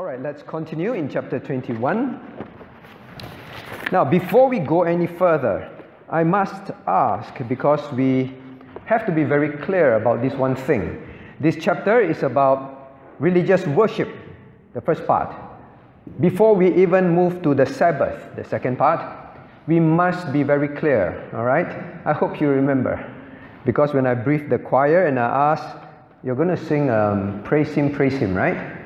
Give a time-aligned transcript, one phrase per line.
[0.00, 2.18] All right, let's continue in chapter 21.
[3.92, 5.70] Now, before we go any further,
[6.08, 8.34] I must ask because we
[8.86, 11.06] have to be very clear about this one thing.
[11.38, 14.08] This chapter is about religious worship,
[14.72, 15.36] the first part.
[16.18, 19.04] Before we even move to the Sabbath, the second part,
[19.66, 21.68] we must be very clear, all right?
[22.06, 23.04] I hope you remember.
[23.66, 25.76] Because when I briefed the choir and I asked,
[26.24, 28.79] you're going to sing um, Praise Him, Praise Him, right?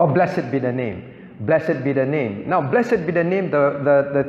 [0.00, 1.36] Oh, blessed be the name.
[1.40, 2.48] Blessed be the name.
[2.48, 4.22] Now, blessed be the name, the, the,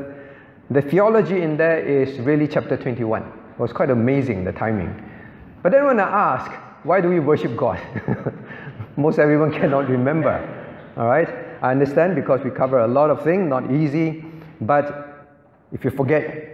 [0.74, 3.22] the, the theology in there is really chapter 21.
[3.24, 4.94] It was quite amazing, the timing.
[5.62, 6.52] But then when I ask,
[6.84, 7.80] why do we worship God?
[8.98, 10.38] Most everyone cannot remember.
[10.98, 11.30] All right?
[11.62, 14.24] I understand because we cover a lot of things, not easy.
[14.62, 15.28] But
[15.72, 16.50] if you forget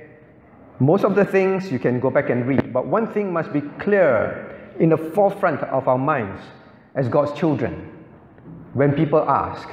[0.79, 2.73] most of the things, you can go back and read.
[2.73, 6.41] But one thing must be clear in the forefront of our minds
[6.95, 7.94] as God's children.
[8.75, 9.69] When people ask,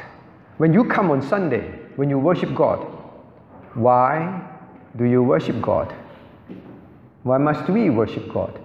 [0.59, 2.87] when you come on Sunday, when you worship God,
[3.75, 4.49] why
[4.97, 5.93] do you worship God?
[7.25, 8.61] Why must we worship God?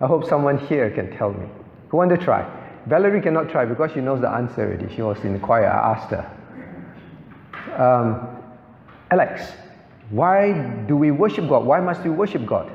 [0.00, 1.46] I hope someone here can tell me.
[1.90, 2.44] Who want to try?
[2.86, 4.92] Valerie cannot try because she knows the answer already.
[4.92, 5.68] She was in the choir.
[5.68, 6.24] I asked her.
[7.80, 8.42] Um,
[9.12, 9.52] Alex,
[10.10, 10.52] why
[10.88, 11.64] do we worship God?
[11.64, 12.72] Why must we worship God?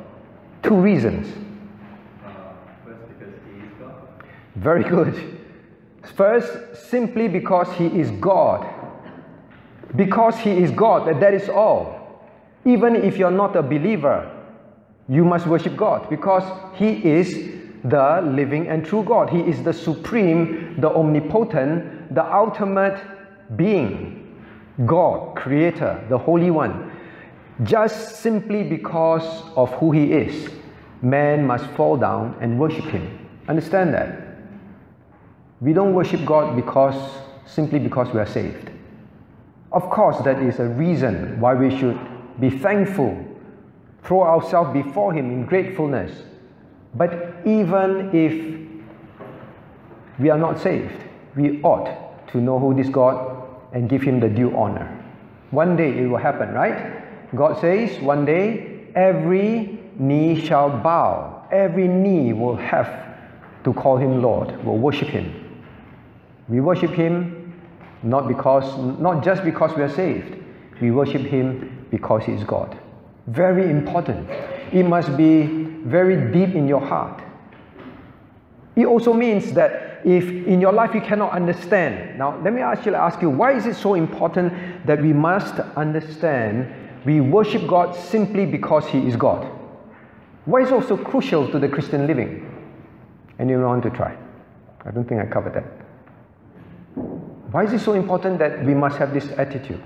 [0.64, 1.28] Two reasons.
[1.28, 2.54] Uh,
[2.86, 3.96] first, because He is God.
[4.56, 5.40] Very good.
[6.04, 8.68] First, simply because He is God.
[9.96, 12.24] Because He is God, that is all.
[12.66, 14.30] Even if you're not a believer,
[15.10, 16.44] you must worship God because
[16.76, 17.52] He is
[17.84, 19.30] the living and true God.
[19.30, 23.02] He is the supreme, the omnipotent, the ultimate
[23.56, 24.18] being.
[24.86, 26.92] God, Creator, the Holy One.
[27.64, 30.50] Just simply because of who He is,
[31.02, 33.28] man must fall down and worship Him.
[33.48, 34.21] Understand that?
[35.62, 36.96] We don't worship God because
[37.46, 38.72] simply because we are saved.
[39.72, 42.00] Of course, that is a reason why we should
[42.40, 43.16] be thankful,
[44.04, 46.12] throw ourselves before Him in gratefulness.
[46.96, 48.60] But even if
[50.20, 51.04] we are not saved,
[51.36, 54.98] we ought to know who this God and give Him the due honor.
[55.52, 57.36] One day it will happen, right?
[57.36, 63.16] God says, one day every knee shall bow, every knee will have
[63.64, 65.41] to call Him Lord, will worship Him.
[66.52, 67.54] We worship Him
[68.04, 70.36] not because, not just because we are saved.
[70.82, 72.78] We worship Him because He is God.
[73.28, 74.30] Very important.
[74.74, 75.44] It must be
[75.86, 77.24] very deep in your heart.
[78.76, 82.96] It also means that if in your life you cannot understand, now let me actually
[82.96, 84.52] ask you, why is it so important
[84.86, 86.68] that we must understand
[87.06, 89.48] we worship God simply because He is God?
[90.44, 92.46] Why is it also crucial to the Christian living?
[93.40, 94.18] Anyone want to try?
[94.84, 95.81] I don't think I covered that.
[97.52, 99.82] Why is it so important that we must have this attitude?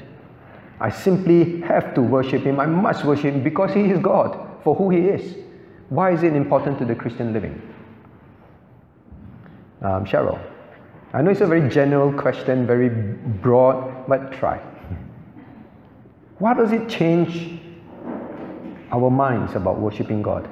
[0.80, 2.60] I simply have to worship Him.
[2.60, 5.38] I must worship Him because He is God for who He is.
[5.90, 7.62] Why is it important to the Christian living?
[9.82, 10.40] Um, Cheryl,
[11.14, 14.58] I know it's a very general question, very broad, but try.
[16.40, 17.60] Why does it change
[18.92, 20.50] our minds about worshiping God?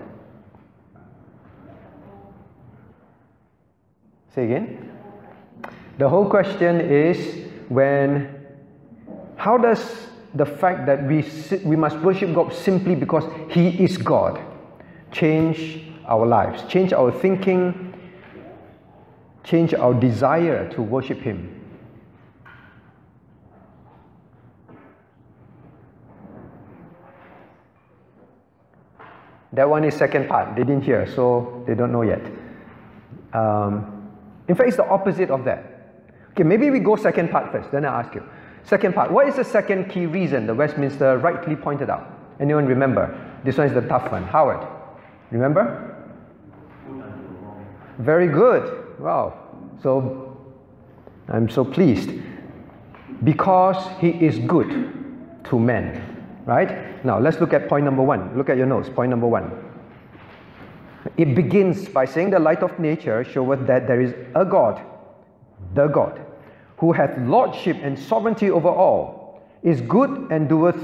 [4.33, 4.92] Say again.
[5.97, 8.35] The whole question is when,
[9.35, 11.23] how does the fact that we,
[11.63, 14.41] we must worship God simply because He is God
[15.11, 17.93] change our lives, change our thinking,
[19.43, 21.59] change our desire to worship Him?
[29.51, 30.55] That one is second part.
[30.55, 32.25] They didn't hear, so they don't know yet.
[33.33, 34.09] Um,
[34.47, 35.72] in fact, it's the opposite of that.
[36.33, 38.23] Okay, maybe we go second part first, then I ask you.
[38.63, 42.11] Second part, what is the second key reason the Westminster rightly pointed out?
[42.39, 43.15] Anyone remember?
[43.43, 44.23] This one is the tough one.
[44.23, 44.65] Howard,
[45.29, 45.89] remember?
[47.99, 48.99] Very good.
[48.99, 49.37] Wow.
[49.83, 50.35] So
[51.27, 52.09] I'm so pleased.
[53.23, 54.69] Because he is good
[55.43, 56.01] to men.
[56.45, 57.05] Right?
[57.05, 58.35] Now let's look at point number one.
[58.35, 58.89] Look at your notes.
[58.89, 59.51] Point number one.
[61.15, 64.81] It begins by saying the light of nature showeth that there is a God
[65.73, 66.21] the God,
[66.77, 69.23] who hath lordship and sovereignty over all,
[69.63, 70.75] is good and doeth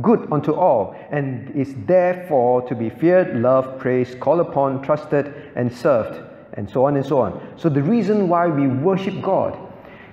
[0.00, 5.70] good unto all, and is therefore to be feared, loved, praised, called upon, trusted, and
[5.70, 6.18] served,
[6.54, 7.54] and so on and so on.
[7.56, 9.58] So, the reason why we worship God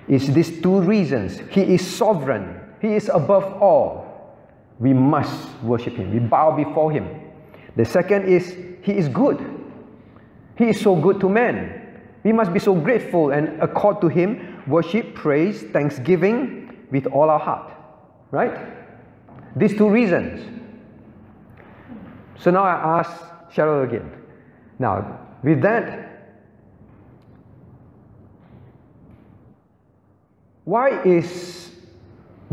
[0.06, 1.38] is these two reasons.
[1.50, 4.06] He is sovereign, He is above all.
[4.78, 7.08] We must worship Him, we bow before Him.
[7.76, 9.56] The second is He is good.
[10.58, 11.79] He is so good to men.
[12.22, 17.38] We must be so grateful and accord to Him worship, praise, thanksgiving with all our
[17.38, 17.72] heart.
[18.30, 18.54] Right?
[19.56, 20.46] These two reasons.
[22.38, 23.10] So now I ask
[23.52, 24.10] Cheryl again.
[24.78, 26.38] Now, with that,
[30.64, 31.72] why is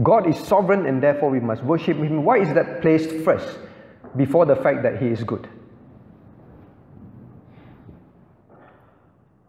[0.03, 2.23] God is sovereign and therefore we must worship Him?
[2.23, 3.59] Why is that placed first
[4.15, 5.47] before the fact that He is good?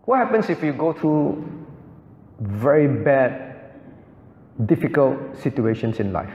[0.08, 1.44] What happens if you go through
[2.40, 3.74] very bad,
[4.64, 6.32] difficult situations in life?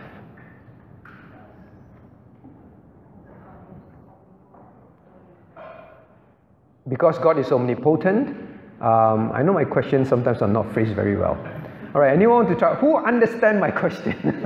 [6.87, 8.37] Because God is omnipotent,
[8.79, 11.35] um, I know my questions sometimes are not phrased very well.
[11.95, 12.75] All right, anyone want to try?
[12.75, 14.13] Who understand my question?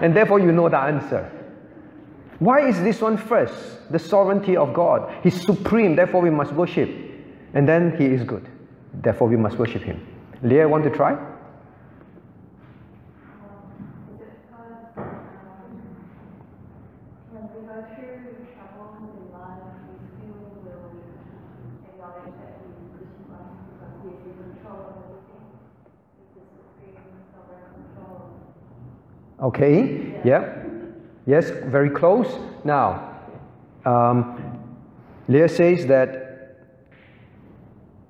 [0.00, 1.28] and therefore you know the answer.
[2.38, 3.90] Why is this one first?
[3.90, 5.12] The sovereignty of God.
[5.24, 7.05] He's supreme, therefore we must worship.
[7.56, 8.46] And then he is good.
[8.92, 10.06] Therefore we must worship him.
[10.42, 11.16] Leah, want to try?
[29.40, 30.62] Okay, yeah.
[31.26, 32.26] Yes, very close.
[32.64, 33.16] Now,
[33.86, 34.60] um,
[35.28, 36.25] Leah says that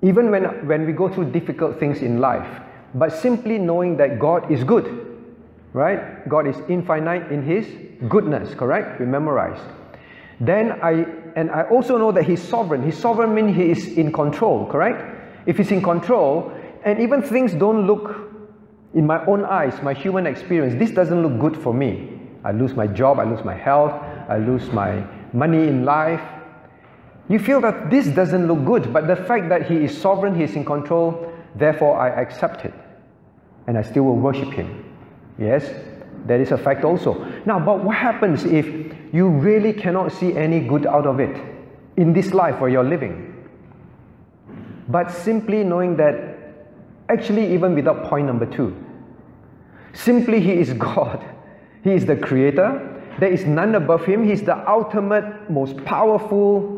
[0.01, 2.61] even when, when we go through difficult things in life,
[2.93, 5.17] but simply knowing that God is good,
[5.73, 6.27] right?
[6.29, 7.67] God is infinite in His
[8.09, 8.99] goodness, correct?
[8.99, 9.63] We memorized.
[10.39, 11.05] Then I,
[11.35, 12.83] and I also know that He's sovereign.
[12.83, 15.03] He's sovereign means He is in control, correct?
[15.47, 16.51] If He's in control,
[16.83, 18.31] and even things don't look
[18.93, 22.19] in my own eyes, my human experience, this doesn't look good for me.
[22.43, 23.91] I lose my job, I lose my health,
[24.29, 25.03] I lose my
[25.33, 26.21] money in life.
[27.29, 30.43] You feel that this doesn't look good, but the fact that He is sovereign, He
[30.43, 32.73] is in control, therefore I accept it.
[33.67, 34.85] And I still will worship Him.
[35.37, 35.69] Yes,
[36.25, 37.13] that is a fact also.
[37.45, 38.65] Now, but what happens if
[39.13, 41.35] you really cannot see any good out of it
[41.97, 43.33] in this life where you're living?
[44.87, 46.37] But simply knowing that,
[47.09, 48.75] actually, even without point number two,
[49.97, 51.25] Simply, He is God.
[51.83, 52.93] He is the Creator.
[53.19, 54.23] There is none above Him.
[54.23, 56.76] He's the ultimate, most powerful,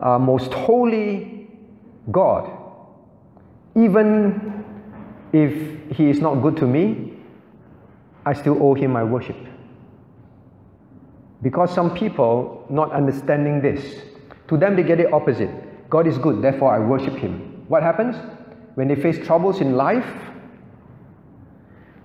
[0.00, 1.48] uh, most holy
[2.10, 2.50] God.
[3.74, 4.64] Even
[5.32, 7.12] if He is not good to me,
[8.24, 9.36] I still owe Him my worship.
[11.42, 14.02] Because some people, not understanding this,
[14.48, 15.50] to them they get it opposite.
[15.90, 17.64] God is good, therefore I worship Him.
[17.68, 18.16] What happens?
[18.74, 20.06] When they face troubles in life,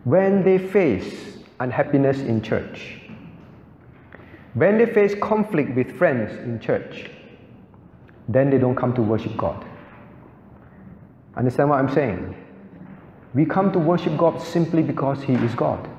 [0.03, 3.01] when they face unhappiness in church,
[4.53, 7.09] when they face conflict with friends in church,
[8.33, 9.65] then they don't come to worship God.
[11.35, 12.35] Understand what I'm saying?
[13.33, 15.89] We come to worship God simply because He is God.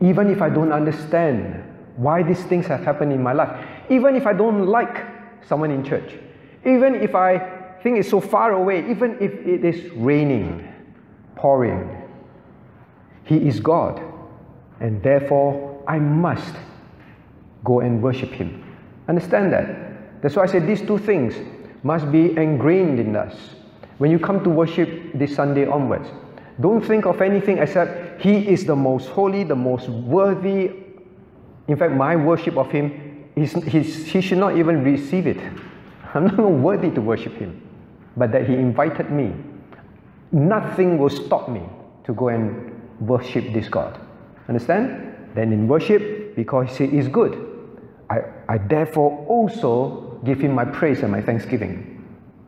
[0.00, 1.62] Even if I don't understand
[1.96, 5.06] why these things have happened in my life, even if I don't like
[5.46, 6.14] someone in church,
[6.64, 10.66] even if I think it's so far away, even if it is raining,
[11.36, 12.02] pouring,
[13.24, 14.02] he is God,
[14.80, 16.54] and therefore I must
[17.64, 18.62] go and worship Him.
[19.08, 19.91] Understand that?
[20.22, 21.34] That's why I said these two things
[21.82, 23.34] must be ingrained in us.
[23.98, 26.08] When you come to worship this Sunday onwards,
[26.60, 30.70] don't think of anything except He is the most holy, the most worthy.
[31.66, 33.52] In fact, my worship of Him, is,
[34.06, 35.38] He should not even receive it.
[36.14, 37.60] I'm not worthy to worship Him,
[38.16, 39.34] but that He invited me.
[40.30, 41.62] Nothing will stop me
[42.04, 43.98] to go and worship this God.
[44.48, 45.14] Understand?
[45.34, 47.48] Then in worship, because He is good,
[48.10, 52.04] I, I therefore also give Him my praise and my thanksgiving.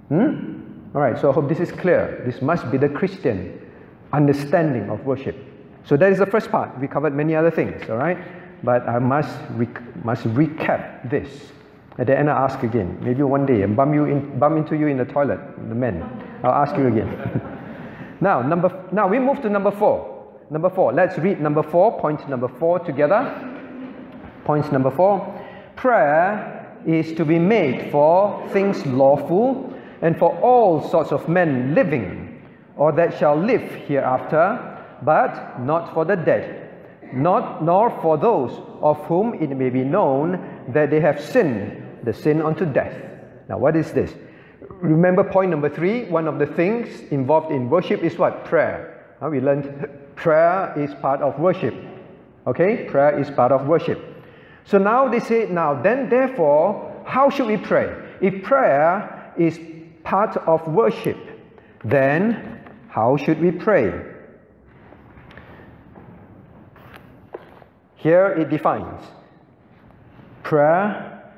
[0.08, 0.54] Hmm?
[0.94, 2.22] All right, so I hope this is clear.
[2.24, 3.60] This must be the Christian
[4.12, 5.36] understanding of worship.
[5.84, 6.78] So that is the first part.
[6.80, 8.16] We covered many other things, all right?
[8.62, 11.28] But I must, rec- must recap this.
[11.98, 12.98] At the end, I ask again.
[13.02, 16.02] Maybe one day I bump, you in, bump into you in the toilet, the men.
[16.42, 17.08] I'll ask you again.
[18.20, 20.10] now, number, now we move to number four.
[20.50, 23.50] Number four, let's read number four, point number four together.
[24.44, 25.40] Point number four
[25.76, 26.53] prayer
[26.86, 29.72] is to be made for things lawful
[30.02, 32.42] and for all sorts of men living,
[32.76, 34.70] or that shall live hereafter,
[35.02, 36.70] but not for the dead,
[37.12, 40.38] not nor for those of whom it may be known
[40.68, 42.94] that they have sinned, the sin unto death.
[43.48, 44.12] Now, what is this?
[44.68, 48.44] Remember point number three, one of the things involved in worship is what?
[48.44, 49.16] Prayer.
[49.22, 51.74] Uh, we learned prayer is part of worship.
[52.46, 52.84] Okay?
[52.90, 54.13] Prayer is part of worship.
[54.64, 57.94] So now they say, now then, therefore, how should we pray?
[58.20, 59.58] If prayer is
[60.04, 61.18] part of worship,
[61.84, 62.54] then
[62.94, 63.90] How should we pray?
[67.96, 69.02] Here it defines
[70.44, 71.34] prayer.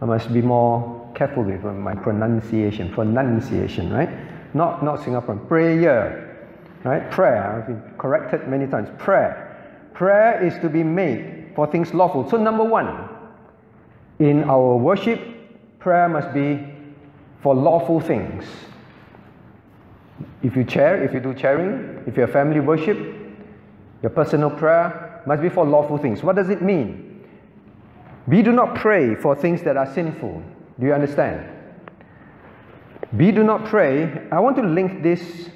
[0.00, 2.92] I must be more careful with my pronunciation.
[2.92, 4.10] Pronunciation, right?
[4.54, 5.48] Not not Singaporean.
[5.48, 6.46] Prayer,
[6.84, 7.10] right?
[7.10, 7.42] Prayer.
[7.42, 8.88] I've been corrected many times.
[8.98, 9.90] Prayer.
[9.94, 12.28] Prayer is to be made for things lawful.
[12.28, 13.08] So number one,
[14.18, 15.20] in our worship,
[15.78, 16.60] prayer must be
[17.42, 18.44] for lawful things.
[20.42, 22.98] If you chair, if you do chairing, if you're family worship,
[24.02, 26.22] your personal prayer must be for lawful things.
[26.22, 27.24] What does it mean?
[28.26, 30.42] We do not pray for things that are sinful.
[30.78, 31.48] Do you understand?
[33.12, 34.26] We do not pray.
[34.30, 35.50] I want to link this.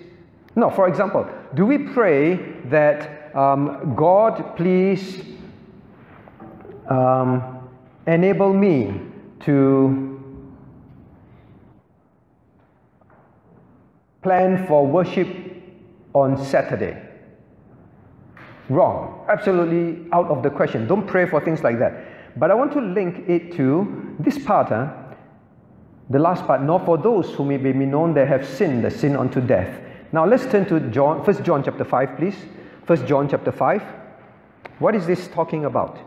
[0.54, 2.36] No, for example, do we pray
[2.66, 5.22] that um, God, please
[6.88, 7.68] um,
[8.06, 9.00] enable me
[9.40, 10.12] to
[14.22, 15.28] plan for worship
[16.14, 17.02] on Saturday?
[18.68, 19.24] Wrong.
[19.28, 20.86] Absolutely out of the question.
[20.86, 22.38] Don't pray for things like that.
[22.38, 24.92] But I want to link it to this part, huh?
[26.10, 26.62] the last part.
[26.62, 29.80] not for those who may be known that have sinned, the sin unto death.
[30.12, 32.36] Now let's turn to John, 1 John chapter 5, please.
[32.86, 33.82] 1 John chapter 5.
[34.78, 35.98] What is this talking about?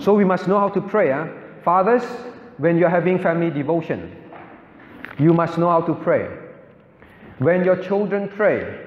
[0.00, 1.10] So we must know how to pray.
[1.10, 1.28] Huh?
[1.64, 2.04] Fathers,
[2.58, 4.14] when you're having family devotion,
[5.18, 6.28] you must know how to pray.
[7.38, 8.84] When your children pray,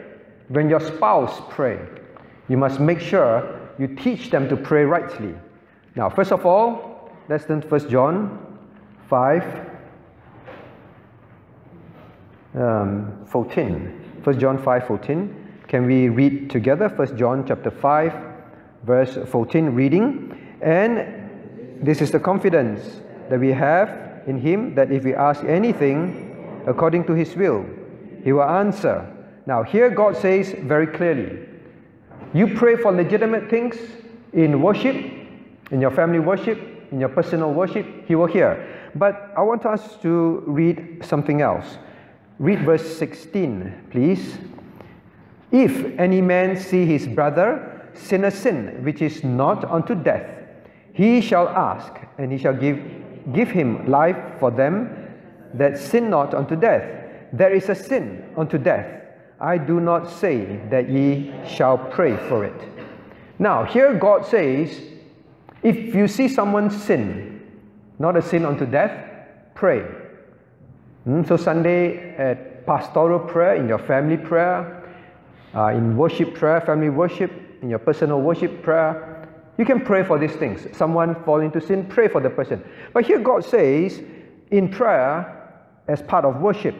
[0.49, 1.79] when your spouse pray,
[2.47, 5.33] you must make sure you teach them to pray rightly.
[5.95, 8.59] Now, first of all, let's turn to 1 John
[9.09, 9.71] 5
[12.55, 14.21] um, 14.
[14.23, 15.37] 1 John 5 14.
[15.67, 16.89] Can we read together?
[16.89, 18.13] 1 John chapter 5,
[18.83, 20.37] verse 14, reading.
[20.61, 26.63] And this is the confidence that we have in Him that if we ask anything
[26.67, 27.65] according to His will,
[28.23, 29.07] He will answer.
[29.45, 31.47] Now, here God says very clearly
[32.33, 33.75] you pray for legitimate things
[34.33, 34.95] in worship,
[35.71, 36.59] in your family worship,
[36.91, 38.67] in your personal worship, He will hear.
[38.95, 41.77] But I want us to read something else.
[42.39, 44.37] Read verse 16, please.
[45.51, 50.40] If any man see his brother sin a sin which is not unto death,
[50.93, 52.79] he shall ask, and he shall give,
[53.33, 54.89] give him life for them
[55.53, 56.83] that sin not unto death.
[57.33, 58.87] There is a sin unto death.
[59.39, 62.69] I do not say that ye shall pray for it.
[63.39, 64.79] Now, here God says,
[65.63, 67.41] if you see someone sin,
[67.97, 68.91] not a sin unto death,
[69.55, 69.83] pray.
[71.07, 74.83] Mm, so, Sunday at pastoral prayer, in your family prayer,
[75.55, 77.31] uh, in worship prayer, family worship,
[77.61, 79.10] in your personal worship prayer,
[79.57, 80.65] you can pray for these things.
[80.75, 82.63] Someone fall into sin, pray for the person.
[82.93, 84.01] But here God says,
[84.49, 85.37] in prayer,
[85.87, 86.75] as part of worship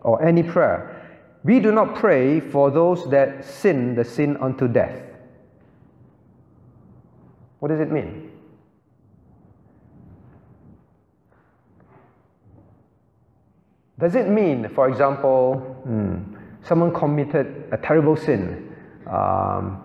[0.00, 0.94] or any prayer,
[1.44, 5.02] we do not pray for those that sin the sin unto death.
[7.60, 8.30] What does it mean?
[13.98, 18.72] Does it mean, for example, hmm, someone committed a terrible sin,
[19.10, 19.82] um,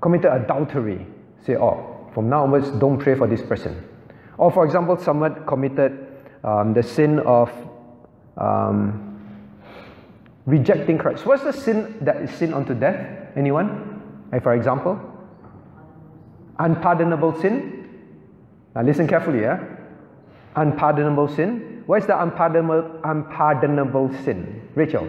[0.00, 1.06] committed adultery,
[1.44, 3.88] say, oh, from now onwards, don't pray for this person.
[4.38, 6.06] Or, for example, someone committed
[6.44, 7.50] um, the sin of
[8.36, 9.18] um,
[10.46, 11.26] rejecting Christ.
[11.26, 13.30] What's the sin that is sin unto death?
[13.36, 14.00] Anyone?
[14.42, 14.98] For example,
[16.58, 17.88] unpardonable sin.
[18.74, 19.62] Now listen carefully, yeah.
[20.56, 21.82] Unpardonable sin.
[21.86, 24.68] What is the unpardonable unpardonable sin?
[24.74, 25.08] Rachel.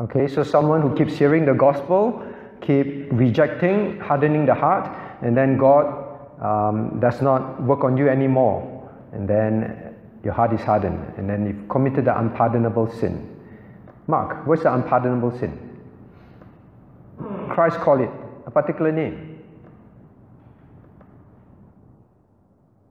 [0.00, 2.24] Okay, so someone who keeps hearing the gospel,
[2.62, 4.88] keep rejecting, hardening the heart,
[5.20, 5.84] and then God
[6.40, 11.46] um, does not work on you anymore, and then your heart is hardened, and then
[11.46, 13.28] you've committed the unpardonable sin.
[14.06, 15.58] Mark, what's the unpardonable sin?
[17.50, 18.10] Christ called it
[18.46, 19.38] a particular name.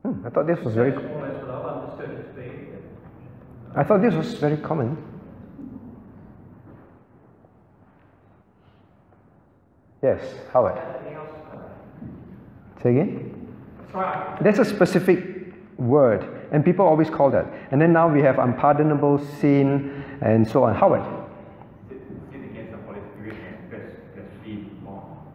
[0.04, 0.94] Hmm, I thought this was very.
[3.76, 5.19] I thought this was very common.
[10.02, 10.22] Yes,
[10.54, 10.82] Howard.
[12.82, 13.48] Say again.
[14.42, 17.46] That's a specific word, and people always call that.
[17.72, 20.76] And then now we have unpardonable sin and so on.
[20.76, 21.04] Howard.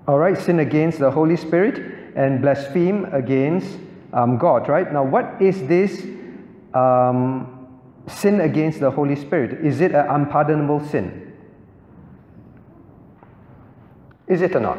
[0.07, 3.79] All right, sin against the Holy Spirit and blaspheme against
[4.13, 4.93] um, God, right?
[4.93, 6.07] Now, what is this
[6.75, 9.65] um, sin against the Holy Spirit?
[9.65, 11.24] Is it an unpardonable sin?
[14.29, 14.79] Is it or not?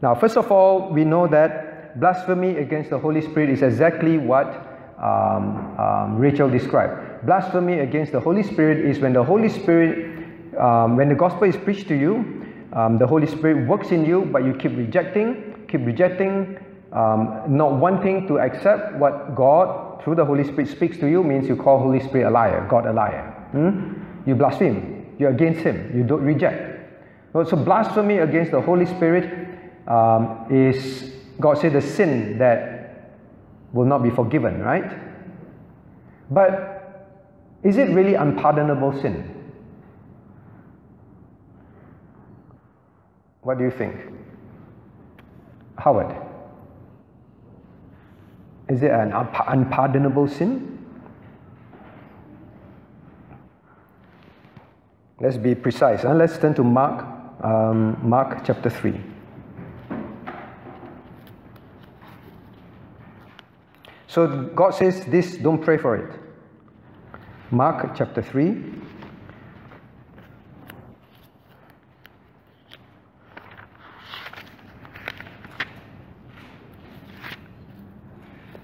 [0.00, 4.46] Now, first of all, we know that blasphemy against the Holy Spirit is exactly what
[4.98, 7.26] um, um, Rachel described.
[7.26, 10.26] Blasphemy against the Holy Spirit is when the Holy Spirit,
[10.58, 14.24] um, when the gospel is preached to you, um, the Holy Spirit works in you,
[14.32, 16.58] but you keep rejecting, keep rejecting,
[16.92, 21.48] um, not wanting to accept what God, through the Holy Spirit, speaks to you, means
[21.48, 23.22] you call Holy Spirit a liar, God a liar.
[23.52, 24.28] Hmm?
[24.28, 26.71] You blaspheme, you're against Him, you don't reject.
[27.32, 29.58] So blasphemy against the Holy Spirit
[29.88, 33.12] um, is, God said, the sin that
[33.72, 34.92] will not be forgiven, right?
[36.30, 37.08] But
[37.62, 39.28] is it really unpardonable sin?
[43.42, 43.96] What do you think?
[45.78, 46.14] Howard?
[48.68, 50.68] Is it an unpardonable sin?
[55.18, 56.02] Let's be precise.
[56.02, 56.14] huh?
[56.14, 57.06] Let's turn to Mark,
[57.42, 59.00] um, Mark chapter 3.
[64.06, 66.20] So God says this, don't pray for it.
[67.50, 68.82] Mark chapter 3.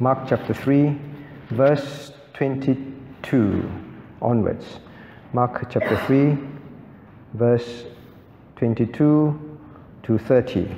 [0.01, 0.97] Mark chapter 3,
[1.51, 3.69] verse 22
[4.23, 4.65] onwards.
[5.33, 6.39] Mark chapter 3,
[7.35, 7.85] verse
[8.59, 9.59] 22
[10.03, 10.69] to 30.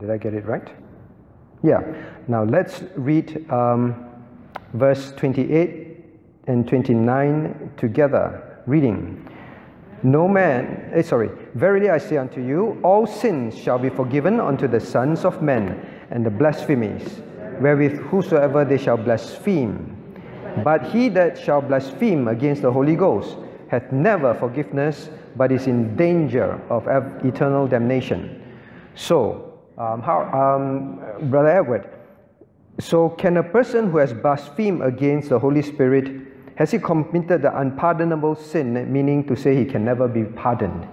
[0.00, 0.66] Did I get it right?
[1.62, 1.80] Yeah.
[2.26, 4.06] Now let's read um,
[4.72, 6.04] verse 28
[6.46, 8.62] and 29 together.
[8.66, 9.28] Reading.
[10.02, 14.66] No man, eh, sorry, verily I say unto you, all sins shall be forgiven unto
[14.68, 17.20] the sons of men, and the blasphemies,
[17.60, 20.03] wherewith whosoever they shall blaspheme.
[20.62, 23.36] But he that shall blaspheme against the Holy Ghost
[23.68, 26.86] hath never forgiveness, but is in danger of
[27.24, 28.40] eternal damnation.
[28.94, 31.88] So, um, how, um, Brother Edward,
[32.78, 37.58] so can a person who has blasphemed against the Holy Spirit, has he committed the
[37.58, 40.86] unpardonable sin, meaning to say he can never be pardoned?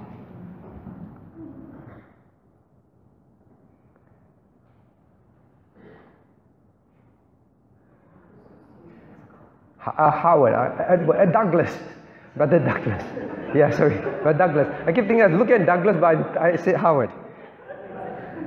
[9.82, 11.76] Howard, uh, Edward, uh, Douglas,
[12.36, 13.04] Brother Douglas.
[13.56, 14.67] Yeah, sorry, Brother Douglas.
[14.86, 17.10] I keep thinking, I look at Douglas, but I, I said Howard.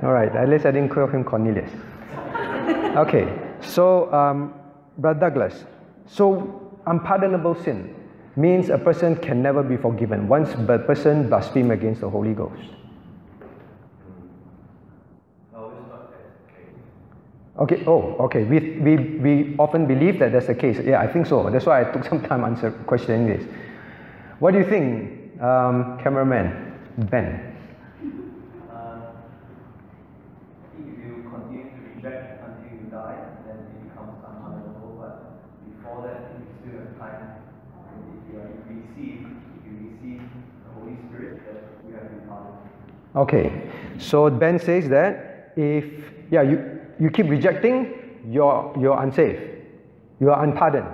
[0.03, 1.69] All right, at least I didn't call him Cornelius.
[2.97, 3.27] Okay,
[3.61, 4.53] so, um,
[4.97, 5.65] Brother Douglas,
[6.07, 7.93] so unpardonable sin
[8.37, 12.61] means a person can never be forgiven once a person blasphemes against the Holy Ghost.
[15.53, 16.75] No, it's not that case.
[17.57, 18.43] Okay, oh, okay.
[18.43, 20.77] We, we, we often believe that that's the case.
[20.83, 21.49] Yeah, I think so.
[21.49, 23.47] That's why I took some time answer questioning this.
[24.39, 27.55] What do you think, um, cameraman Ben?
[28.75, 28.99] I
[30.75, 34.99] think if you continue to reject until you die, then it becomes unpardonable.
[34.99, 35.15] But
[35.71, 37.39] before that, you still have time.
[38.19, 40.21] If you, are, if you receive, if you receive
[40.67, 42.67] the Holy Spirit, then you have been pardoned.
[43.15, 45.85] Okay, so Ben says that if
[46.29, 49.39] yeah you, you keep rejecting, you're you're unsafe,
[50.19, 50.87] you are unpardoned.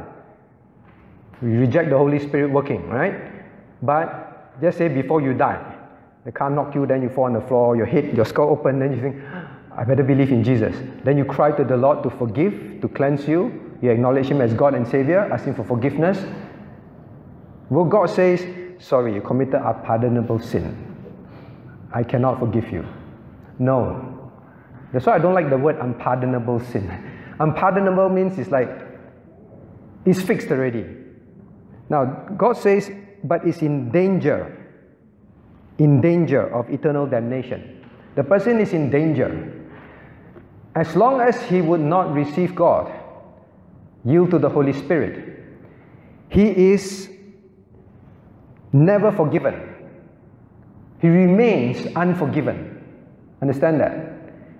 [1.42, 3.16] You reject the Holy Spirit working, right?
[3.82, 5.60] But just say before you die,
[6.24, 8.80] the car knock you, then you fall on the floor, your head, your skull open,
[8.80, 10.76] then you think, ah, I better believe in Jesus.
[11.04, 13.76] Then you cry to the Lord to forgive, to cleanse you.
[13.82, 16.24] You acknowledge Him as God and Savior, asking for forgiveness.
[17.70, 18.46] Well, God says,
[18.78, 20.76] sorry, you committed a pardonable sin.
[21.92, 22.86] I cannot forgive you.
[23.58, 24.21] No.
[24.92, 26.90] That's why I don't like the word unpardonable sin.
[27.40, 28.70] Unpardonable means it's like,
[30.06, 30.86] it's fixed already.
[31.90, 32.06] Now,
[32.38, 32.92] God says,
[33.24, 34.58] but it's in danger,
[35.78, 37.86] in danger of eternal damnation.
[38.16, 39.54] The person is in danger.
[40.76, 42.92] As long as he would not receive God,
[44.04, 45.40] yield to the Holy Spirit,
[46.30, 47.10] he is
[48.74, 49.76] never forgiven.
[51.02, 52.84] He remains unforgiven.
[53.42, 54.11] Understand that?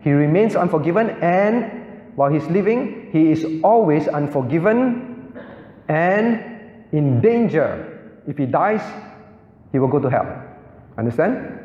[0.02, 5.34] He remains unforgiven, and while he's living, he is always unforgiven
[5.88, 6.44] and
[6.92, 8.22] in danger.
[8.28, 8.82] If he dies,
[9.72, 10.44] he will go to hell.
[10.98, 11.60] Understand?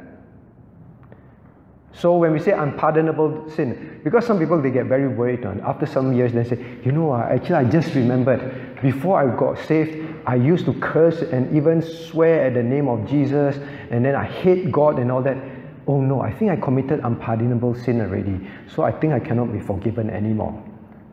[1.93, 5.87] So when we say unpardonable sin, because some people they get very worried on after
[5.87, 10.35] some years they say, you know, actually I just remembered before I got saved, I
[10.35, 13.57] used to curse and even swear at the name of Jesus,
[13.91, 15.37] and then I hate God and all that.
[15.89, 19.61] Oh no, I think I committed unpardonable sin already, so I think I cannot be
[19.61, 20.63] forgiven anymore.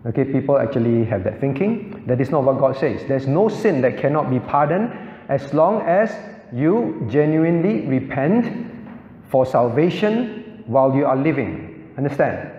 [0.05, 2.03] Okay, people actually have that thinking.
[2.07, 3.05] That is not what God says.
[3.07, 4.91] There's no sin that cannot be pardoned
[5.29, 6.11] as long as
[6.51, 8.67] you genuinely repent
[9.29, 11.93] for salvation while you are living.
[11.97, 12.51] Understand?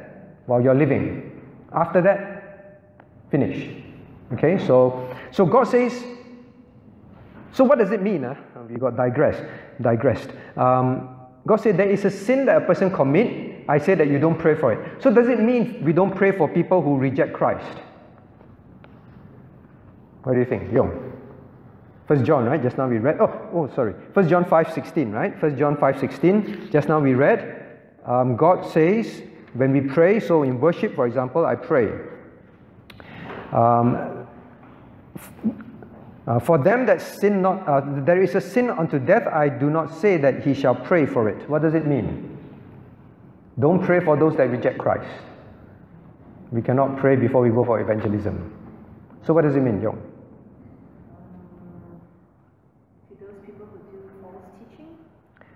[0.46, 1.40] While you're living.
[1.72, 2.81] After that,
[3.31, 3.68] finish.
[4.33, 5.92] Okay, so so God says.
[7.53, 8.22] So what does it mean?
[8.22, 8.35] Huh?
[8.68, 9.44] We got digressed.
[9.81, 10.31] Digressed.
[10.57, 11.13] Um,
[11.47, 13.65] God said there is a sin that a person commit.
[13.69, 15.03] I say that you don't pray for it.
[15.03, 17.79] So does it mean we don't pray for people who reject Christ?
[20.23, 21.13] What do you think, Yong?
[22.07, 22.63] First John, right?
[22.63, 23.17] Just now we read.
[23.21, 23.95] Oh, oh, sorry.
[24.13, 25.39] First John five sixteen, right?
[25.39, 26.69] First John five sixteen.
[26.71, 27.79] Just now we read.
[28.07, 29.23] Um, God says
[29.55, 31.91] when we pray, so in worship, for example, I pray.
[33.53, 34.27] Um,
[36.27, 39.69] uh, for them that sin not, uh, there is a sin unto death, I do
[39.71, 41.49] not say that he shall pray for it.
[41.49, 42.31] What does it mean?
[43.59, 45.09] Don't pray for those that reject Christ.
[46.51, 48.53] We cannot pray before we go for evangelism.
[49.27, 50.01] So, what does it mean, Yong?
[53.09, 54.89] To those people who do false teaching,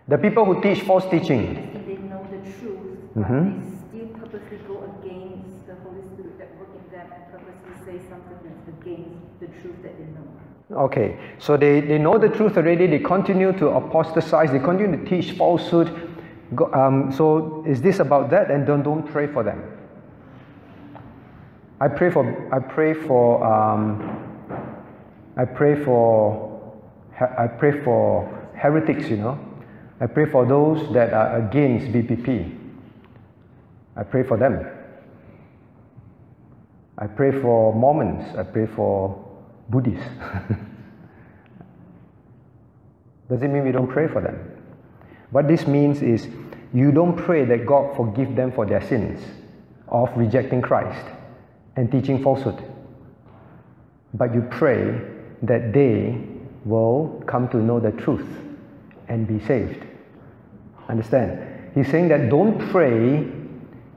[0.08, 1.54] The people who teach false teaching.
[1.86, 3.62] they know the truth, but Mhm.
[3.92, 7.98] they still purposely go against the Holy Spirit that work in them and purposely say
[8.08, 10.17] something that's against the truth that they know.
[10.70, 15.04] Okay, so they, they know the truth already, they continue to apostatize, they continue to
[15.08, 15.88] teach falsehood.
[16.74, 18.50] Um, so is this about that?
[18.50, 19.62] And don't, don't pray for them.
[21.80, 24.24] I pray for, I pray for, um,
[25.38, 26.76] I pray for,
[27.18, 29.38] I pray for heretics, you know.
[30.00, 32.56] I pray for those that are against BPP.
[33.96, 34.66] I pray for them.
[36.98, 38.36] I pray for Mormons.
[38.36, 39.27] I pray for
[39.68, 40.06] Buddhists.
[43.28, 44.38] Does it mean we don't pray for them?
[45.30, 46.28] What this means is
[46.72, 49.20] you don't pray that God forgive them for their sins
[49.88, 51.04] of rejecting Christ
[51.76, 52.62] and teaching falsehood.
[54.14, 55.00] But you pray
[55.42, 56.18] that they
[56.64, 58.28] will come to know the truth
[59.08, 59.84] and be saved.
[60.88, 61.72] Understand?
[61.74, 63.30] He's saying that don't pray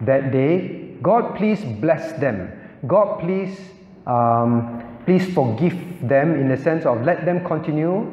[0.01, 2.51] that they, God please bless them.
[2.87, 3.57] God please,
[4.05, 5.75] um, please forgive
[6.07, 8.05] them in the sense of let them continue.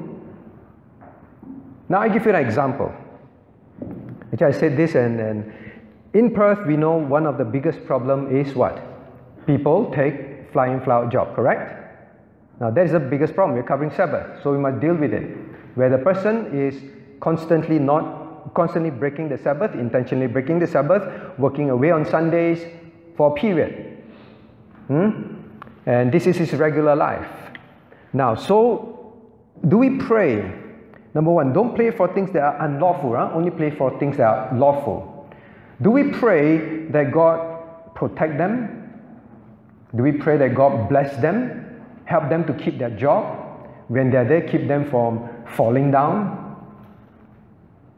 [1.89, 2.93] Now I give you an example.
[4.33, 5.53] Actually, I said this, and, and
[6.13, 8.83] in Perth, we know one of the biggest problem is what?
[9.47, 11.75] People take fly-in fly-out job, correct?
[12.61, 13.57] Now that is the biggest problem.
[13.57, 15.37] We're covering Sabbath, so we must deal with it.
[15.77, 16.75] Where the person is
[17.21, 21.03] constantly not constantly breaking the Sabbath, intentionally breaking the Sabbath,
[21.39, 22.65] working away on Sundays
[23.17, 23.99] for a period.
[24.87, 25.38] Hmm?
[25.89, 27.27] And this is his regular life.
[28.13, 29.17] Now, so
[29.67, 30.53] do we pray?
[31.15, 33.31] Number one, don't pray for things that are unlawful, huh?
[33.33, 35.27] only pray for things that are lawful.
[35.81, 39.01] Do we pray that God protect them?
[39.97, 41.81] Do we pray that God bless them?
[42.05, 43.25] Help them to keep their job?
[43.89, 46.55] When they're there, keep them from falling down?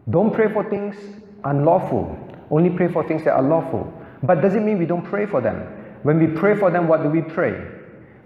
[0.09, 0.94] Don't pray for things
[1.42, 2.16] unlawful.
[2.53, 3.92] Only pray for things that are lawful.
[4.22, 5.57] But does it mean we don't pray for them?
[6.05, 7.80] When we pray for them, what do we pray?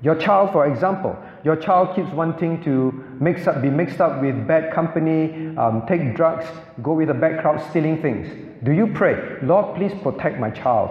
[0.05, 4.47] Your child, for example, your child keeps wanting to mix up, be mixed up with
[4.47, 6.45] bad company, um, take drugs,
[6.83, 8.29] go with a bad crowd, stealing things.
[8.63, 10.91] Do you pray, Lord, please protect my child?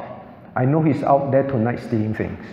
[0.55, 2.43] I know he's out there tonight stealing things.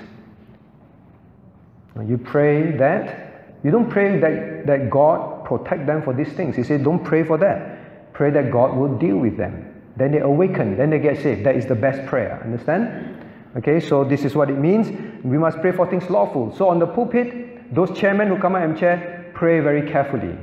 [2.06, 3.56] You pray that.
[3.62, 6.56] You don't pray that, that God protect them for these things.
[6.56, 8.12] He said, don't pray for that.
[8.12, 9.82] Pray that God will deal with them.
[9.96, 11.44] Then they awaken, then they get saved.
[11.44, 12.40] That is the best prayer.
[12.44, 13.19] Understand?
[13.56, 14.88] Okay, so this is what it means.
[15.24, 16.54] We must pray for things lawful.
[16.56, 20.36] So on the pulpit, those chairmen who come out and chair, pray very carefully.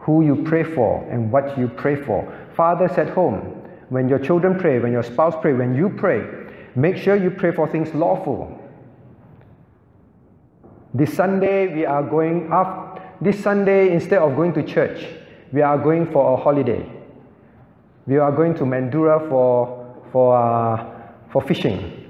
[0.00, 2.26] Who you pray for and what you pray for.
[2.56, 3.36] Fathers at home,
[3.90, 6.26] when your children pray, when your spouse pray, when you pray,
[6.74, 8.58] make sure you pray for things lawful.
[10.92, 13.00] This Sunday we are going up.
[13.20, 15.06] This Sunday, instead of going to church,
[15.52, 16.90] we are going for a holiday.
[18.06, 20.84] We are going to Mandurah for for uh,
[21.30, 22.01] for fishing.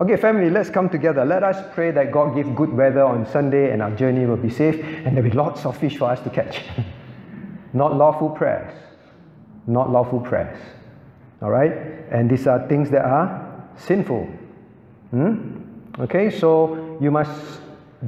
[0.00, 1.24] Okay, family, let's come together.
[1.24, 4.48] Let us pray that God give good weather on Sunday and our journey will be
[4.48, 6.62] safe and there'll be lots of fish for us to catch.
[7.72, 8.72] Not lawful prayers.
[9.66, 10.56] Not lawful prayers.
[11.42, 11.72] All right?
[12.12, 14.24] And these are things that are sinful.
[15.10, 15.64] Hmm?
[15.98, 17.60] Okay, so you must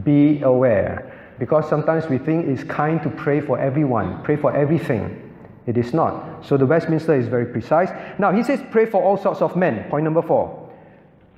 [0.05, 5.29] be aware because sometimes we think it's kind to pray for everyone, pray for everything.
[5.67, 6.47] It is not.
[6.47, 7.91] So the Westminster is very precise.
[8.21, 9.91] Now he says, pray for all sorts of men.
[9.91, 10.60] Point number four.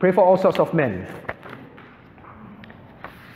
[0.03, 1.07] Pray for all sorts of men.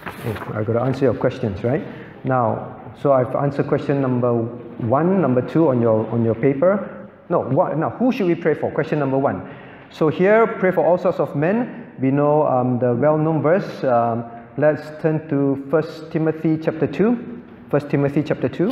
[0.04, 1.86] Oh, I've got to answer your questions, right?
[2.24, 7.08] Now, so I've answered question number one, number two on your on your paper.
[7.28, 8.72] No, what, now who should we pray for?
[8.72, 9.48] Question number one.
[9.92, 11.92] So here, pray for all sorts of men.
[12.00, 13.84] We know um, the well-known verse.
[13.84, 14.24] Um,
[14.56, 17.12] let's turn to 1 Timothy chapter 2.
[17.70, 18.70] 1 Timothy chapter 2.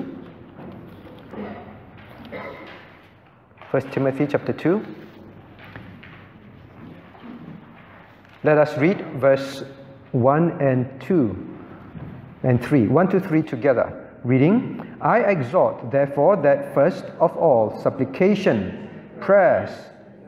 [3.70, 5.03] 1 Timothy chapter 2.
[8.44, 9.64] Let us read verse
[10.12, 11.57] 1 and 2
[12.42, 12.88] and 3.
[12.88, 14.07] 1 to 3 together.
[14.22, 19.70] Reading, I exhort, therefore, that first of all, supplication, prayers,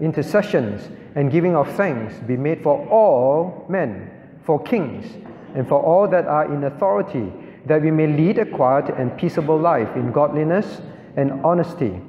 [0.01, 4.11] intercessions, and giving of thanks be made for all men,
[4.45, 5.05] for kings,
[5.55, 7.31] and for all that are in authority,
[7.67, 10.81] that we may lead a quiet and peaceable life in godliness
[11.17, 12.01] and honesty.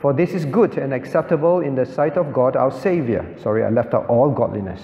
[0.00, 3.34] For this is good and acceptable in the sight of God our Savior.
[3.42, 4.80] Sorry, I left out all godliness.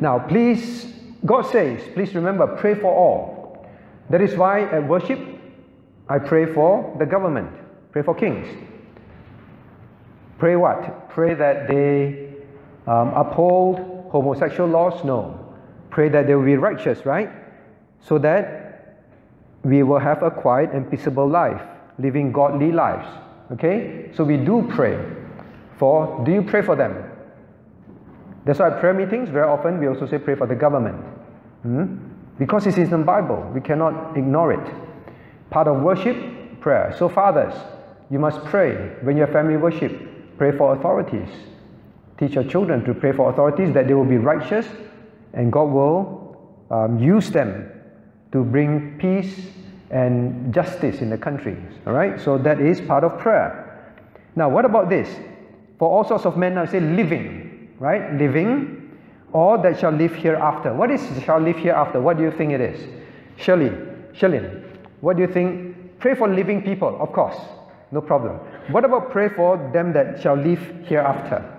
[0.00, 0.92] Now, please,
[1.26, 3.66] God says, please remember, pray for all.
[4.10, 5.18] That is why at worship,
[6.08, 7.50] I pray for the government,
[7.90, 8.46] pray for kings.
[10.38, 11.08] Pray what?
[11.08, 12.34] Pray that they
[12.86, 15.04] um, uphold homosexual laws?
[15.04, 15.40] No.
[15.90, 17.30] Pray that they will be righteous, right?
[18.00, 19.04] So that
[19.62, 21.62] we will have a quiet and peaceable life,
[21.98, 23.08] living godly lives.
[23.52, 24.10] Okay?
[24.14, 24.98] So we do pray
[25.78, 27.10] for, do you pray for them?
[28.44, 30.96] That's why prayer meetings, very often we also say pray for the government.
[31.62, 31.96] Hmm?
[32.38, 34.74] Because it is in the Bible, we cannot ignore it.
[35.50, 36.94] Part of worship, prayer.
[36.98, 37.54] So, fathers,
[38.10, 40.36] you must pray when your family worship.
[40.36, 41.28] Pray for authorities.
[42.18, 44.66] Teach your children to pray for authorities that they will be righteous
[45.32, 46.36] and God will
[46.70, 47.70] um, use them
[48.32, 49.48] to bring peace
[49.94, 51.56] and justice in the country.
[51.86, 52.20] All right?
[52.20, 53.94] So, that is part of prayer.
[54.36, 55.08] Now, what about this?
[55.78, 58.12] For all sorts of men, I say living, right?
[58.14, 58.98] Living,
[59.32, 60.74] or that shall live hereafter.
[60.74, 62.00] What is shall live hereafter?
[62.00, 62.80] What do you think it is?
[63.36, 63.72] Shirley,
[64.12, 64.40] Shirley,
[65.00, 65.98] what do you think?
[66.00, 67.36] Pray for living people, of course,
[67.90, 68.36] no problem.
[68.70, 71.50] What about pray for them that shall live hereafter?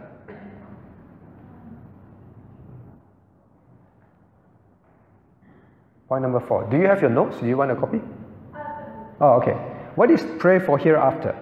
[6.07, 6.69] Point number four.
[6.69, 7.39] Do you have your notes?
[7.39, 7.99] Do you want a copy?
[9.21, 9.53] Oh, okay.
[9.95, 11.35] What is pray for hereafter?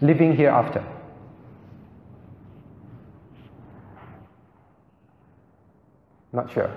[0.00, 0.84] Living hereafter.
[6.32, 6.70] Not sure.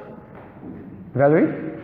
[1.13, 1.81] Valerie?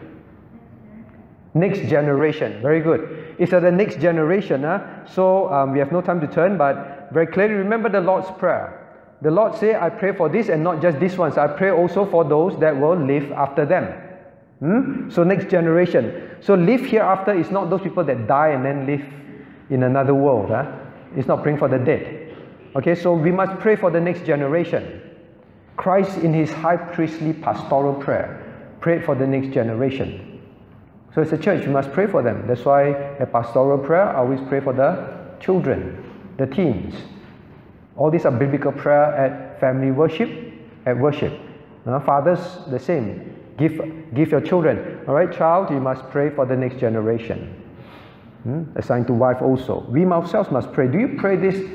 [1.53, 2.61] Next generation.
[2.61, 3.35] Very good.
[3.39, 4.63] It's at the next generation.
[4.63, 5.05] Huh?
[5.05, 8.77] So um, we have no time to turn, but very clearly remember the Lord's Prayer.
[9.21, 11.37] The Lord say, I pray for this and not just these ones.
[11.37, 14.10] I pray also for those that will live after them.
[14.61, 15.09] Hmm?
[15.09, 16.37] So next generation.
[16.39, 19.03] So live hereafter is not those people that die and then live
[19.71, 20.49] in another world.
[20.49, 20.71] Huh?
[21.15, 22.37] It's not praying for the dead.
[22.75, 25.01] Okay, so we must pray for the next generation.
[25.77, 28.37] Christ in his high priestly pastoral prayer
[28.81, 30.39] prayed for the next generation.
[31.13, 32.47] So as a church, we must pray for them.
[32.47, 36.03] That's why a pastoral prayer, I always pray for the children,
[36.37, 36.95] the teens.
[37.97, 40.29] All these are biblical prayer at family worship,
[40.85, 41.33] at worship.
[41.85, 43.40] Uh, fathers, the same.
[43.57, 43.79] Give,
[44.13, 44.99] give your children.
[45.07, 47.55] All right, child, you must pray for the next generation.
[48.43, 48.63] Hmm?
[48.75, 49.85] Assigned to wife also.
[49.89, 50.87] We ourselves must pray.
[50.87, 51.69] Do you pray this?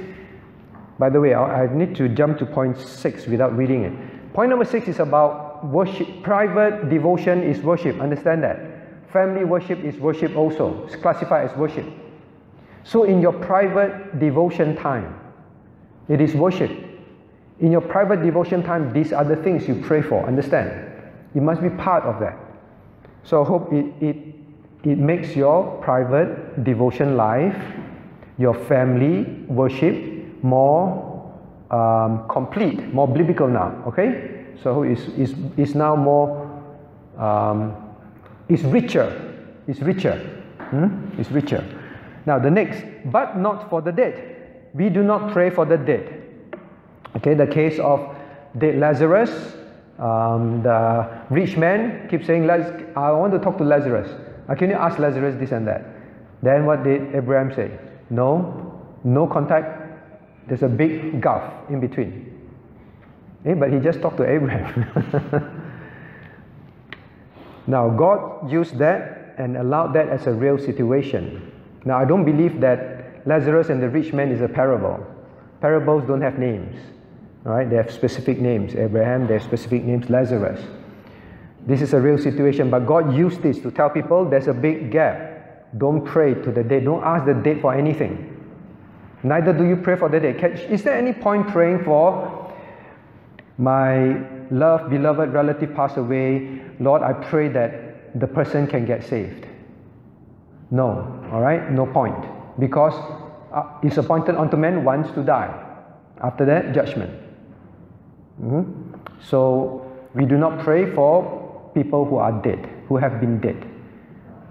[0.98, 4.32] By the way, I, I need to jump to point six without reading it.
[4.32, 6.22] Point number six is about worship.
[6.22, 8.00] Private devotion is worship.
[8.00, 9.10] Understand that?
[9.12, 10.84] Family worship is worship also.
[10.86, 11.86] It's classified as worship.
[12.84, 15.18] So in your private devotion time,
[16.08, 16.70] it is worship.
[17.60, 20.26] In your private devotion time, these are the things you pray for.
[20.26, 20.95] Understand?
[21.36, 22.38] You must be part of that.
[23.22, 24.16] So I hope it, it,
[24.84, 27.54] it makes your private devotion life,
[28.38, 31.30] your family worship more
[31.70, 33.84] um, complete, more biblical now.
[33.86, 34.46] Okay?
[34.62, 36.48] So it's, it's, it's now more,
[37.18, 37.76] um,
[38.48, 39.34] it's richer.
[39.68, 40.16] It's richer.
[40.70, 41.20] Hmm?
[41.20, 41.62] It's richer.
[42.24, 44.70] Now the next, but not for the dead.
[44.72, 46.22] We do not pray for the dead.
[47.16, 48.16] Okay, the case of
[48.56, 49.30] dead Lazarus,
[49.98, 54.10] um, the rich man keeps saying, I want to talk to Lazarus.
[54.48, 55.84] Uh, can you ask Lazarus this and that?
[56.42, 57.70] Then what did Abraham say?
[58.10, 59.82] No, no contact.
[60.48, 62.32] There's a big gulf in between.
[63.44, 64.84] Eh, but he just talked to Abraham.
[67.66, 71.52] now, God used that and allowed that as a real situation.
[71.84, 75.04] Now, I don't believe that Lazarus and the rich man is a parable.
[75.60, 76.76] Parables don't have names.
[77.46, 77.70] Right?
[77.70, 78.74] They have specific names.
[78.74, 80.10] Abraham, they have specific names.
[80.10, 80.60] Lazarus.
[81.64, 84.90] This is a real situation, but God used this to tell people there's a big
[84.90, 85.78] gap.
[85.78, 86.84] Don't pray to the dead.
[86.84, 88.32] Don't ask the dead for anything.
[89.22, 90.42] Neither do you pray for the dead.
[90.70, 92.52] Is there any point praying for
[93.58, 96.62] my loved, beloved relative passed away?
[96.80, 99.46] Lord, I pray that the person can get saved.
[100.72, 102.26] No, all right, no point.
[102.58, 102.94] Because
[103.52, 105.62] uh, it's appointed unto man once to die.
[106.20, 107.25] After that, judgment.
[108.42, 108.64] Mhm.
[109.20, 109.82] So
[110.14, 113.66] we do not pray for people who are dead, who have been dead.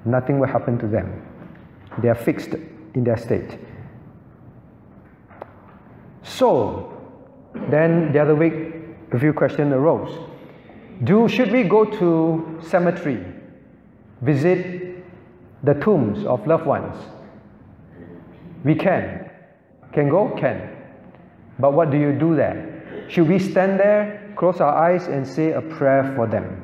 [0.06, 1.22] Nothing will happen to them.
[2.02, 2.56] They are fixed
[2.94, 3.58] in their state.
[6.24, 6.92] So,
[7.70, 8.54] then the other week,
[9.12, 10.18] a few questions arose.
[11.04, 13.24] Do should we go to cemetery,
[14.22, 15.04] visit
[15.64, 16.96] the tombs of loved ones?
[18.64, 19.30] We can.
[19.94, 20.30] Can go?
[20.30, 20.70] Can.
[21.60, 22.75] But what do you do there?
[23.08, 26.64] Should we stand there, close our eyes, and say a prayer for them?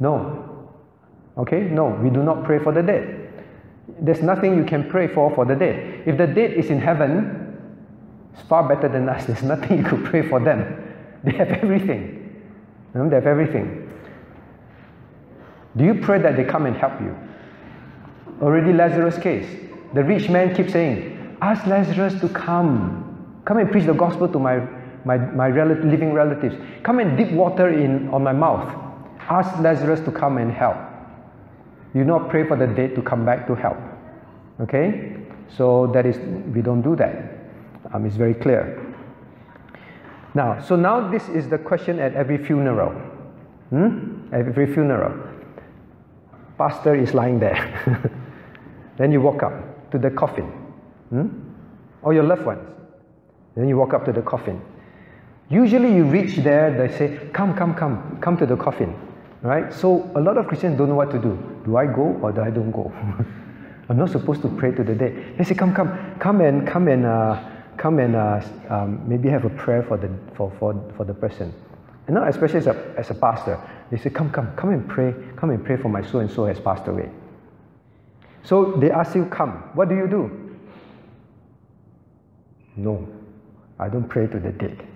[0.00, 0.68] No.
[1.38, 1.62] Okay?
[1.62, 3.18] No, we do not pray for the dead.
[4.00, 6.02] There's nothing you can pray for for the dead.
[6.06, 7.58] If the dead is in heaven,
[8.32, 9.24] it's far better than us.
[9.26, 10.94] There's nothing you could pray for them.
[11.24, 12.42] They have everything.
[12.94, 13.90] They have everything.
[15.76, 17.16] Do you pray that they come and help you?
[18.42, 19.46] Already Lazarus' case.
[19.94, 23.01] The rich man keeps saying, Ask Lazarus to come.
[23.44, 24.60] Come and preach the gospel to my,
[25.04, 26.54] my, my living relatives.
[26.82, 28.68] Come and dip water in on my mouth.
[29.28, 30.76] Ask Lazarus to come and help.
[31.94, 33.76] You not pray for the dead to come back to help.
[34.60, 35.16] Okay?
[35.56, 36.16] So that is,
[36.54, 37.38] we don't do that.
[37.92, 38.94] Um, it's very clear.
[40.34, 42.92] Now, so now this is the question at every funeral.
[43.70, 44.32] Hmm?
[44.32, 45.28] Every funeral.
[46.56, 48.10] Pastor is lying there.
[48.96, 50.46] then you walk up to the coffin.
[51.10, 51.28] Hmm?
[52.02, 52.68] Or your loved ones.
[53.54, 54.60] Then you walk up to the coffin.
[55.50, 58.94] Usually you reach there, they say, Come, come, come, come to the coffin.
[59.42, 59.72] Right?
[59.72, 61.36] So a lot of Christians don't know what to do.
[61.64, 62.92] Do I go or do I don't go?
[63.88, 65.34] I'm not supposed to pray to the dead.
[65.36, 67.42] They say, Come, come, come and come and uh,
[67.76, 71.52] come and uh, um, maybe have a prayer for the for, for, for the person.
[72.06, 73.60] And now especially as a, as a pastor,
[73.90, 76.46] they say, Come, come, come and pray, come and pray for my so and so
[76.46, 77.10] has passed away.
[78.44, 79.52] So they ask you, come.
[79.74, 80.58] What do you do?
[82.76, 83.06] No,
[83.82, 84.86] I don't pray to the dead.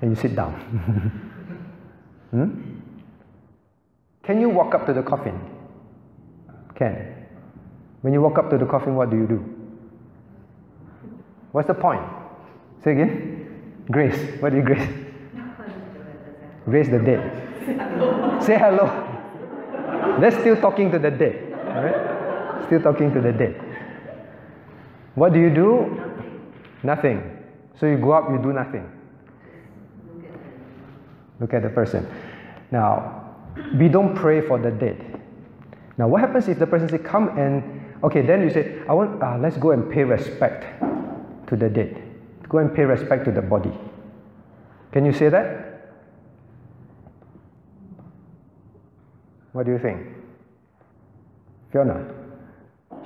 [0.00, 0.54] And you sit down.
[2.30, 2.48] hmm?
[4.22, 5.38] Can you walk up to the coffin?
[6.74, 7.26] Can.
[8.00, 9.44] When you walk up to the coffin, what do you do?
[11.52, 12.02] What's the point?
[12.82, 13.84] Say again.
[13.90, 14.40] Grace.
[14.40, 14.88] What do you grace?
[16.64, 18.42] Raise the dead.
[18.42, 18.86] Say hello.
[20.20, 21.52] They're still talking to the dead.
[21.52, 22.66] Alright?
[22.66, 23.60] Still talking to the dead.
[25.14, 26.00] What do you do?
[26.82, 27.31] Nothing.
[27.78, 28.90] So you go up, you do nothing.
[31.40, 32.06] Look at the person.
[32.70, 33.34] Now,
[33.74, 35.20] we don't pray for the dead.
[35.98, 37.62] Now, what happens if the person say, "Come and,"
[38.04, 40.64] okay, then you say, "I want, uh, let's go and pay respect
[41.48, 42.00] to the dead.
[42.48, 43.72] Go and pay respect to the body."
[44.92, 45.68] Can you say that?
[49.52, 50.00] What do you think,
[51.72, 52.06] Fiona?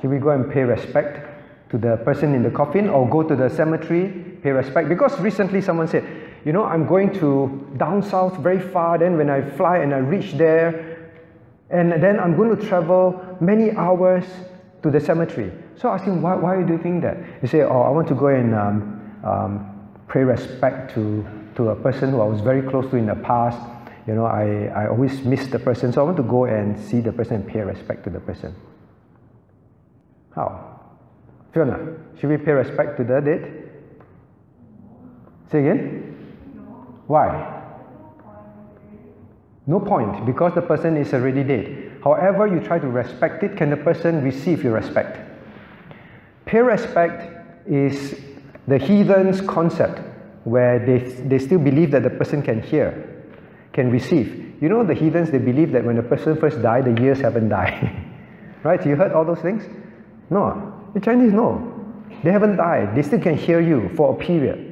[0.01, 1.27] Should we go and pay respect
[1.71, 4.89] to the person in the coffin, or go to the cemetery, pay respect?
[4.89, 6.05] Because recently someone said,
[6.45, 7.31] "You know, I'm going to
[7.77, 8.99] down south, very far.
[8.99, 10.97] Then when I fly and I reach there."
[11.69, 14.25] And then I'm going to travel many hours
[14.83, 15.51] to the cemetery.
[15.77, 17.17] So I asked him, why, why do you think that?
[17.41, 21.77] He said, oh, I want to go and um, um, pay respect to, to a
[21.77, 23.59] person who I was very close to in the past.
[24.07, 27.01] You know, I, I always miss the person, so I want to go and see
[27.01, 28.55] the person and pay respect to the person.
[30.37, 30.81] How?
[31.53, 33.66] Fiona, should we pay respect to the dead?
[35.51, 36.15] Say again?
[37.07, 37.53] Why?
[39.67, 42.01] No point, because the person is already dead.
[42.03, 45.19] However, you try to respect it, can the person receive your respect?
[46.45, 48.21] Pay respect is
[48.69, 50.01] the heathen's concept
[50.45, 53.25] where they, they still believe that the person can hear,
[53.73, 54.55] can receive.
[54.61, 57.49] You know, the heathens, they believe that when a person first died, the years haven't
[57.49, 58.05] died.
[58.63, 58.85] right?
[58.87, 59.65] You heard all those things?
[60.31, 60.73] No.
[60.95, 61.73] The Chinese, no.
[62.23, 62.95] They haven't died.
[62.95, 64.66] They still can hear you for a period.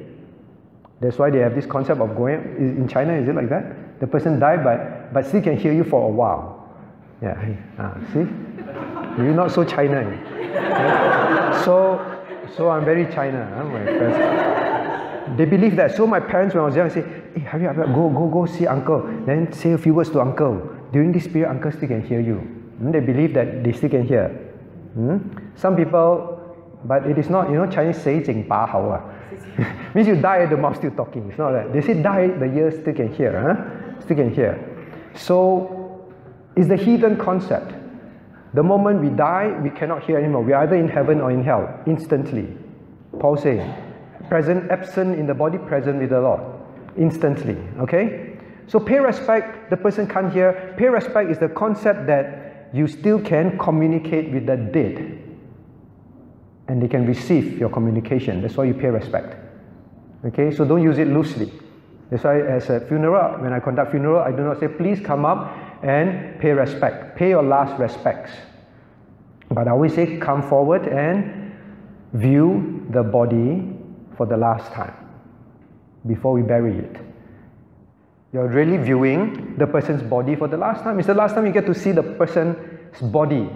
[1.01, 3.99] That's why they have this concept of going, in China, is it like that?
[3.99, 6.69] The person died, but, but still can hear you for a while.
[7.21, 8.27] Yeah, ah, see?
[9.21, 10.03] You're not so China.
[10.03, 10.21] Right?
[11.65, 11.99] So,
[12.55, 13.39] so I'm very China.
[13.71, 15.37] My friends.
[15.37, 15.95] They believe that.
[15.95, 17.01] So my parents, when I was young, say,
[17.33, 19.01] hey, hurry up, go, go, go see uncle.
[19.25, 20.61] Then say a few words to uncle.
[20.91, 22.37] During this period, uncle still can hear you.
[22.79, 24.29] And they believe that they still can hear.
[24.93, 25.17] Hmm?
[25.55, 26.34] Some people,
[26.85, 28.91] but it is not, you know, Chinese say jing ba hao.
[28.91, 29.91] Ah.
[29.95, 31.27] Means you die, the mouth still talking.
[31.29, 31.73] It's not that.
[31.73, 33.33] They say die, the ears still can hear.
[33.41, 34.01] Huh?
[34.01, 34.53] Still can hear.
[35.15, 36.05] So
[36.55, 37.73] it's the heathen concept.
[38.53, 40.43] The moment we die, we cannot hear anymore.
[40.43, 42.55] We are either in heaven or in hell, instantly.
[43.19, 43.73] Paul saying,
[44.29, 46.41] present, absent in the body, present with the Lord,
[46.97, 47.57] instantly.
[47.79, 48.37] Okay?
[48.67, 50.75] So pay respect, the person can't hear.
[50.77, 55.24] Pay respect is the concept that you still can communicate with the dead
[56.67, 58.41] and they can receive your communication.
[58.41, 59.35] That's why you pay respect.
[60.25, 61.51] Okay, so don't use it loosely.
[62.09, 65.25] That's why as a funeral, when I conduct funeral, I do not say, please come
[65.25, 67.17] up and pay respect.
[67.17, 68.31] Pay your last respects.
[69.49, 71.53] But I always say, come forward and
[72.13, 73.73] view the body
[74.17, 74.93] for the last time
[76.07, 76.97] before we bury it.
[78.33, 80.99] You're really viewing the person's body for the last time.
[80.99, 83.49] It's the last time you get to see the person's body.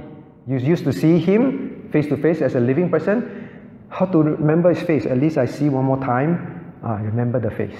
[0.47, 3.50] You used to see him face to face as a living person.
[3.90, 5.06] How to remember his face?
[5.06, 6.74] At least I see one more time.
[6.84, 7.78] Ah, remember the face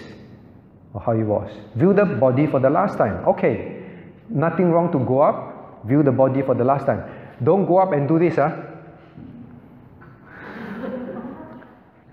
[0.94, 1.50] or how he was.
[1.76, 3.26] View the body for the last time.
[3.28, 3.84] Okay,
[4.30, 7.04] nothing wrong to go up, view the body for the last time.
[7.44, 8.50] Don't go up and do this, huh?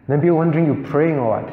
[0.09, 1.51] then people wondering you praying or what?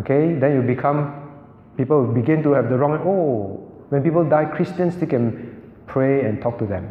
[0.00, 1.30] Okay, then you become,
[1.76, 6.42] people begin to have the wrong, oh, when people die, Christians, they can pray and
[6.42, 6.90] talk to them.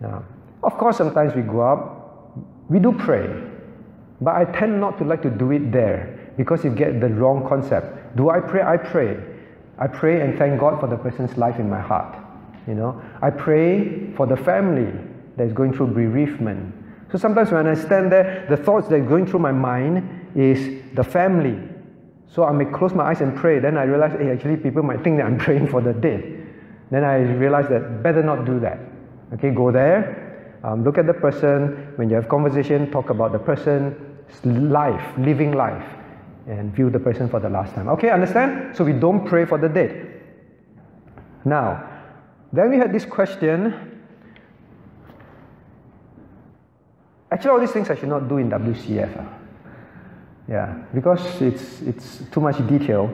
[0.00, 0.24] Now,
[0.62, 2.36] of course, sometimes we go up,
[2.68, 3.28] we do pray,
[4.20, 7.46] but I tend not to like to do it there because you get the wrong
[7.48, 8.16] concept.
[8.16, 8.62] Do I pray?
[8.62, 9.16] I pray.
[9.78, 12.16] I pray and thank God for the person's life in my heart.
[12.66, 14.92] You know, I pray for the family
[15.36, 16.74] that is going through bereavement.
[17.10, 20.82] So sometimes when I stand there, the thoughts that are going through my mind is
[20.94, 21.58] the family.
[22.26, 23.58] So I may close my eyes and pray.
[23.58, 26.46] Then I realize, hey, actually, people might think that I'm praying for the dead.
[26.90, 28.78] Then I realize that better not do that.
[29.34, 30.27] Okay, go there,
[30.64, 31.92] um, look at the person.
[31.96, 33.94] When you have conversation, talk about the person's
[34.44, 35.86] life, living life,
[36.46, 37.88] and view the person for the last time.
[37.88, 38.76] Okay, understand?
[38.76, 40.22] So we don't pray for the dead.
[41.44, 41.88] Now,
[42.52, 43.74] then we had this question.
[47.30, 49.18] Actually, all these things I should not do in WCF.
[49.18, 49.34] Uh.
[50.48, 53.10] Yeah, because it's, it's too much detail.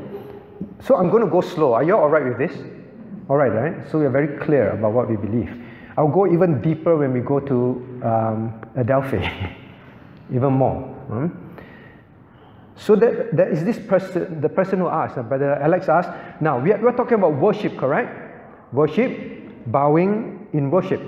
[0.85, 1.75] So I'm going to go slow.
[1.75, 2.57] Are you all right with this?
[3.29, 3.91] All right, right?
[3.91, 5.64] So we are very clear about what we believe.
[5.97, 9.23] I'll go even deeper when we go to um, Adelphi,
[10.35, 10.81] even more.
[11.09, 11.29] Hmm?
[12.77, 16.11] So that, that is this person, the person who asked, uh, Brother Alex asked.
[16.41, 18.11] Now we are, we are talking about worship, correct?
[18.73, 21.01] Worship, bowing in worship.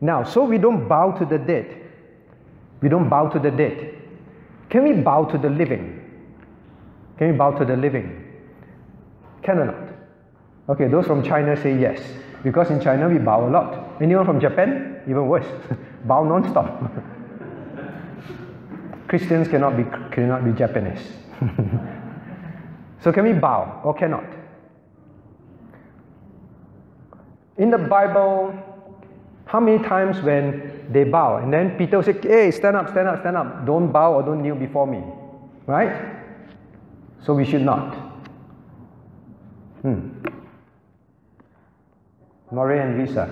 [0.00, 1.80] Now, so we don't bow to the dead.
[2.80, 3.94] We don't bow to the dead.
[4.70, 6.00] Can we bow to the living?
[7.18, 8.24] Can we bow to the living?
[9.42, 9.94] Can or not?
[10.70, 12.00] Okay, those from China say yes.
[12.44, 14.00] Because in China we bow a lot.
[14.00, 15.00] Anyone from Japan?
[15.08, 15.46] Even worse.
[16.04, 16.92] bow non-stop.
[19.08, 19.84] Christians cannot be,
[20.14, 21.00] cannot be Japanese.
[23.00, 24.24] so can we bow or cannot?
[27.56, 28.52] In the Bible,
[29.46, 33.08] how many times when they bow and then Peter will say, hey, stand up, stand
[33.08, 33.64] up, stand up.
[33.64, 35.02] Don't bow or don't kneel before me.
[35.66, 36.14] Right?
[37.24, 37.94] So we should not.
[39.80, 40.33] Hmm.
[42.54, 43.28] Maria and Lisa.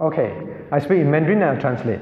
[0.00, 0.32] Okay,
[0.70, 1.98] I speak in Mandarin and I'll translate.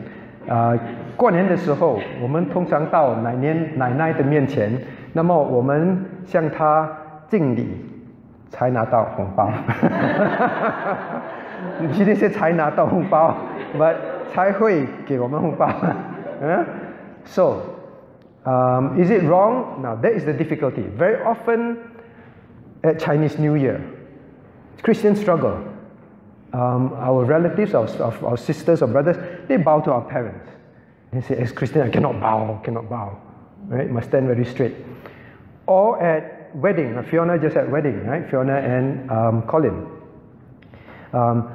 [0.46, 0.78] 呃，
[1.16, 4.70] 过年的时候，我们通常到奶奶奶奶的面前，
[5.14, 6.86] 那么我们向她
[7.28, 7.66] 敬礼，
[8.50, 9.50] 才拿到红包。
[11.80, 13.34] 你今天是才拿到红包
[13.78, 13.96] ，？But
[14.33, 15.67] 才会给我们红包。
[16.41, 16.65] 嗯，
[17.25, 17.61] So,
[18.45, 19.81] um, is it wrong?
[19.81, 20.83] Now that is the difficulty.
[20.97, 21.77] Very often
[22.83, 23.79] at Chinese New Year,
[24.81, 25.57] Christians struggle.
[26.53, 27.87] Um, our relatives, our,
[28.25, 29.15] our, sisters or brothers,
[29.47, 30.49] they bow to our parents.
[31.13, 33.17] They say, as Christian, I cannot bow, cannot bow.
[33.67, 33.89] Right?
[33.89, 34.75] Must stand very straight.
[35.65, 38.29] Or at wedding, Fiona just at wedding, right?
[38.29, 39.87] Fiona and um, Colin.
[41.13, 41.54] Um,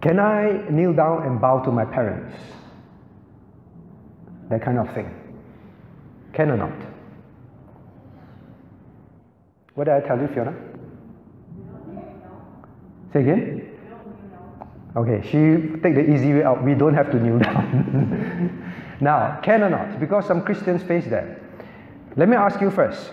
[0.00, 2.36] can I kneel down and bow to my parents?
[4.50, 5.12] That kind of thing.
[6.32, 6.72] Can or not?
[9.74, 10.54] What did I tell you, Fiona?
[13.12, 13.72] Say again?
[14.96, 16.64] Okay, she take the easy way out.
[16.64, 18.72] We don't have to kneel down.
[19.00, 20.00] now, can or not?
[20.00, 21.40] Because some Christians face that.
[22.16, 23.12] Let me ask you first.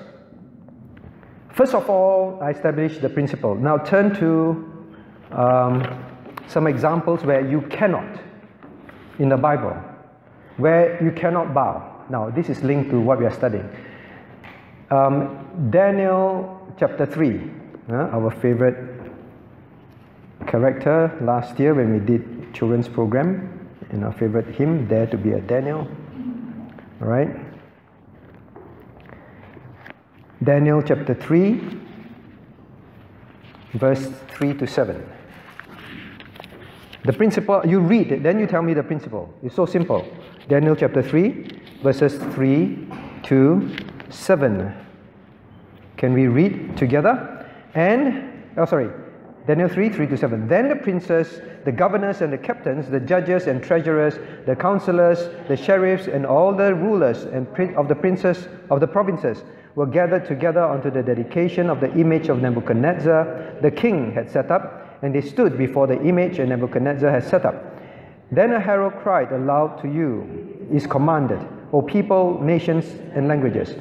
[1.54, 3.56] First of all, I established the principle.
[3.56, 6.04] Now turn to um,
[6.48, 8.20] some examples where you cannot
[9.20, 9.76] in the Bible,
[10.58, 12.06] where you cannot bow.
[12.10, 13.70] Now, this is linked to what we are studying.
[14.92, 17.52] Um, Daniel chapter 3,
[17.90, 18.78] uh, our favorite
[20.48, 25.32] character last year when we did children's program and our favorite hymn, Dare to be
[25.32, 25.88] a Daniel.
[27.02, 27.30] All right?
[30.44, 31.80] Daniel chapter 3,
[33.74, 35.13] verse 3 to 7.
[37.06, 39.34] The principle, you read then you tell me the principle.
[39.44, 40.08] It's so simple.
[40.48, 42.88] Daniel chapter 3, verses 3
[43.24, 43.76] to
[44.10, 44.74] 7.
[45.98, 47.50] Can we read together?
[47.76, 48.90] And, oh, sorry,
[49.48, 50.48] Daniel 3 3 to 7.
[50.48, 55.58] Then the princes, the governors and the captains, the judges and treasurers, the counselors, the
[55.58, 59.44] sheriffs, and all the rulers and of the princes of the provinces
[59.76, 64.52] were gathered together unto the dedication of the image of Nebuchadnezzar the king had set
[64.52, 67.56] up, and they stood before the image and Nebuchadnezzar had set up.
[68.32, 71.40] Then a herald cried aloud to you, is commanded,
[71.74, 73.76] O people, nations, and languages,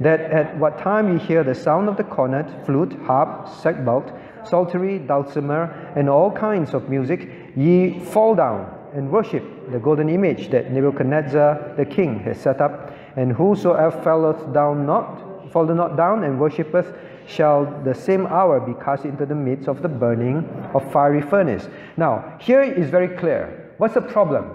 [0.00, 4.12] that at what time ye hear the sound of the cornet, flute, harp, sackbut,
[4.46, 10.50] psaltery, dulcimer, and all kinds of music, ye fall down and worship the golden image
[10.50, 16.24] that Nebuchadnezzar the king has set up, and whosoever falleth down not falleth not down
[16.24, 16.94] and worshippeth
[17.26, 21.68] shall the same hour be cast into the midst of the burning of fiery furnace.
[21.96, 23.74] Now, here is very clear.
[23.78, 24.52] What's the problem?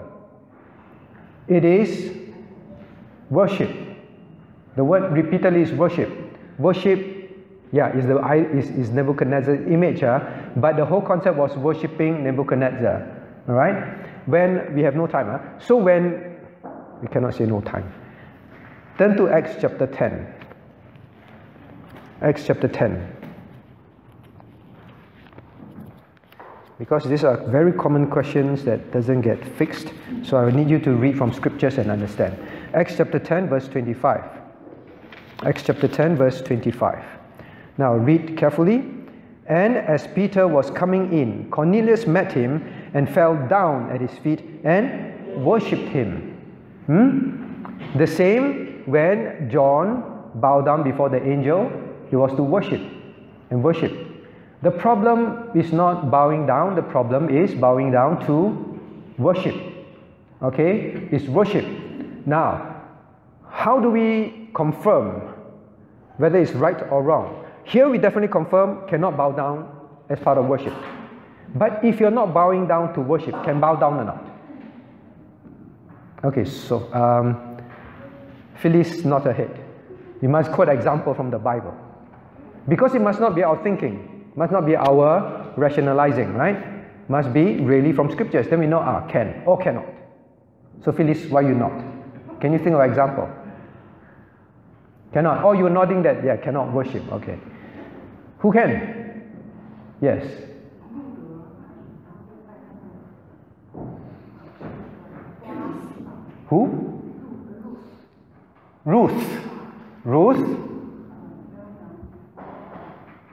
[1.48, 2.16] It is
[3.30, 3.70] worship.
[4.76, 6.10] The word repeatedly is worship.
[6.58, 7.30] Worship,
[7.72, 8.18] yeah, is the
[8.56, 10.20] is, is Nebuchadnezzar's image, huh?
[10.56, 13.06] but the whole concept was worshipping Nebuchadnezzar.
[13.48, 13.98] All right?
[14.26, 15.58] When we have no time, huh?
[15.58, 16.36] so when
[17.02, 17.92] we cannot say no time.
[18.96, 20.41] Turn to Acts chapter 10.
[22.22, 23.16] Acts chapter 10.
[26.78, 29.92] Because these are very common questions that doesn't get fixed,
[30.22, 32.38] so I need you to read from scriptures and understand.
[32.74, 34.22] Acts chapter 10, verse 25.
[35.42, 37.04] Acts chapter 10, verse 25.
[37.78, 38.84] Now read carefully.
[39.48, 42.62] And as Peter was coming in, Cornelius met him
[42.94, 46.38] and fell down at his feet and worshipped him.
[46.86, 47.98] Hmm?
[47.98, 51.70] The same when John bowed down before the angel
[52.12, 52.82] he was to worship
[53.48, 53.90] and worship.
[54.60, 58.78] The problem is not bowing down, the problem is bowing down to
[59.16, 59.56] worship.
[60.42, 61.08] Okay?
[61.10, 61.64] It's worship.
[62.26, 62.82] Now,
[63.48, 65.22] how do we confirm
[66.18, 67.46] whether it's right or wrong?
[67.64, 69.74] Here we definitely confirm cannot bow down
[70.10, 70.74] as part of worship.
[71.54, 74.22] But if you're not bowing down to worship, can bow down or not?
[76.24, 77.56] Okay, so um,
[78.56, 79.64] Phyllis not ahead.
[80.20, 81.74] You must quote example from the Bible.
[82.68, 87.08] Because it must not be our thinking, must not be our rationalizing, right?
[87.08, 88.48] Must be really from scriptures.
[88.48, 89.86] Then we know, ah, can or cannot.
[90.84, 91.72] So Phyllis, why you not?
[92.40, 93.28] Can you think of an example?
[95.12, 95.44] Cannot.
[95.44, 97.02] Oh, you're nodding that, yeah, cannot worship.
[97.12, 97.38] Okay.
[98.38, 99.22] Who can?
[100.00, 100.24] Yes.
[106.48, 107.02] Who?
[108.84, 109.40] Ruth.
[110.04, 110.71] Ruth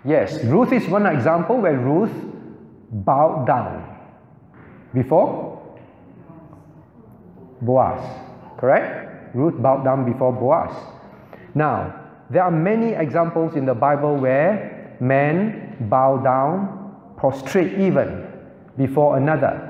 [0.06, 2.12] Yes, Ruth is one example where Ruth
[2.91, 3.97] bowed down
[4.93, 5.62] before
[7.62, 8.00] Boaz.
[8.58, 9.36] Correct?
[9.36, 10.72] Ruth bowed down before Boaz.
[11.54, 11.93] Now,
[12.30, 18.28] there are many examples in the Bible where men bow down, prostrate even
[18.78, 19.66] before another.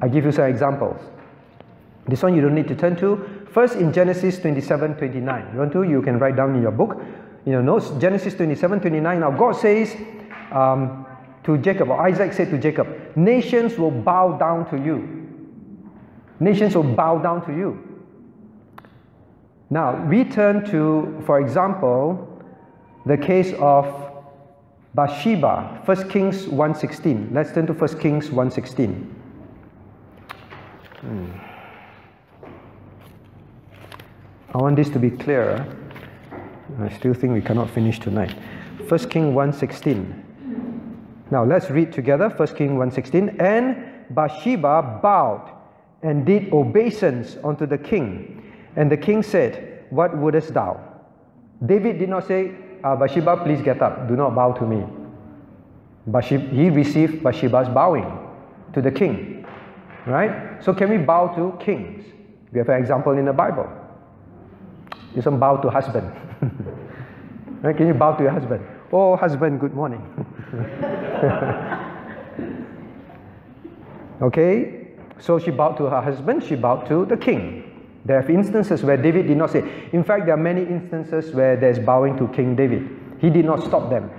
[0.00, 1.00] I give you some examples.
[2.06, 3.46] This one you don't need to turn to.
[3.52, 5.50] First in Genesis 27 29.
[5.52, 5.82] You want to?
[5.82, 7.02] You can write down in your book
[7.48, 9.20] you know, Genesis 27, 29.
[9.20, 9.96] Now, God says
[10.52, 11.06] um,
[11.44, 15.26] to Jacob, or Isaac said to Jacob, Nations will bow down to you.
[16.40, 17.82] Nations will bow down to you.
[19.70, 22.42] Now, we turn to, for example,
[23.06, 23.86] the case of
[24.94, 27.32] Bathsheba, 1 Kings 1.16.
[27.32, 29.06] Let's turn to 1 Kings 1.16.
[31.00, 31.26] Hmm.
[34.54, 35.66] I want this to be clearer.
[36.80, 38.34] I still think we cannot finish tonight.
[38.88, 40.24] 1 King 1.16.
[41.30, 43.40] Now let's read together 1 King 1.16.
[43.40, 45.50] And Bathsheba bowed
[46.02, 48.42] and did obeisance unto the king.
[48.76, 50.80] And the king said, What wouldest thou?
[51.64, 52.52] David did not say,
[52.84, 54.06] uh, Bathsheba, please get up.
[54.06, 54.84] Do not bow to me.
[56.06, 58.06] Bathsheba, he received Bathsheba's bowing
[58.72, 59.44] to the king.
[60.06, 60.62] Right?
[60.62, 62.04] So can we bow to kings?
[62.52, 63.68] We have an example in the Bible.
[65.14, 66.12] You some bow to husband.
[67.62, 67.76] right?
[67.76, 68.64] Can you bow to your husband?
[68.92, 70.02] Oh, husband, good morning.
[74.22, 74.88] okay,
[75.18, 77.64] so she bowed to her husband, she bowed to the king.
[78.04, 79.62] There are instances where David did not say.
[79.92, 82.88] In fact, there are many instances where there's bowing to King David.
[83.18, 84.10] He did not stop them.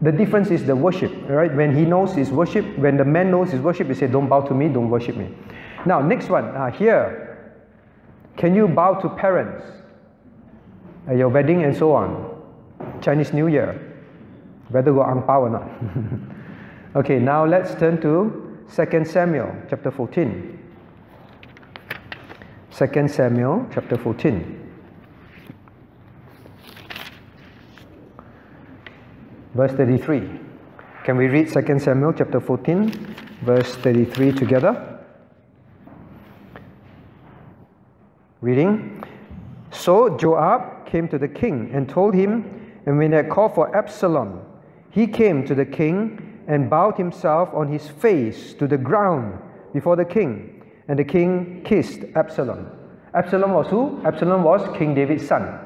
[0.00, 1.54] The difference is the worship, right?
[1.54, 4.40] When he knows his worship, when the man knows his worship, he said, Don't bow
[4.42, 5.34] to me, don't worship me.
[5.84, 7.52] Now, next one, uh, here.
[8.38, 9.79] Can you bow to parents?
[11.10, 12.40] Uh, your wedding and so on,
[13.02, 13.74] Chinese New Year.
[14.68, 15.66] Whether go ang pao or not.
[16.96, 20.58] okay, now let's turn to 2 Samuel chapter 14.
[22.70, 24.70] 2 Samuel chapter 14.
[29.54, 30.30] Verse 33.
[31.04, 35.00] Can we read 2 Samuel chapter 14, verse 33 together?
[38.40, 39.02] Reading.
[39.72, 44.40] So Joab came to the king and told him, and when they called for Absalom,
[44.90, 49.38] he came to the king and bowed himself on his face to the ground
[49.72, 50.62] before the king.
[50.88, 52.66] And the king kissed Absalom.
[53.14, 54.00] Absalom was who?
[54.04, 55.58] Absalom was King David's son.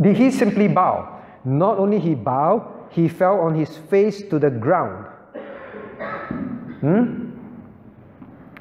[0.00, 1.20] Did he simply bow?
[1.44, 5.06] Not only he bowed, he fell on his face to the ground.
[6.80, 7.30] Hmm?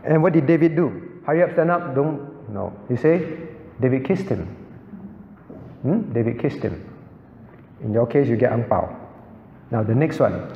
[0.03, 1.21] And what did David do?
[1.25, 1.95] Hurry up, stand up.
[1.95, 2.49] Don't.
[2.49, 2.73] No.
[2.89, 3.37] You say,
[3.79, 4.55] David kissed him.
[5.81, 6.13] Hmm?
[6.13, 6.85] David kissed him.
[7.81, 8.95] In your case, you get ang pao.
[9.71, 10.51] Now, the next one.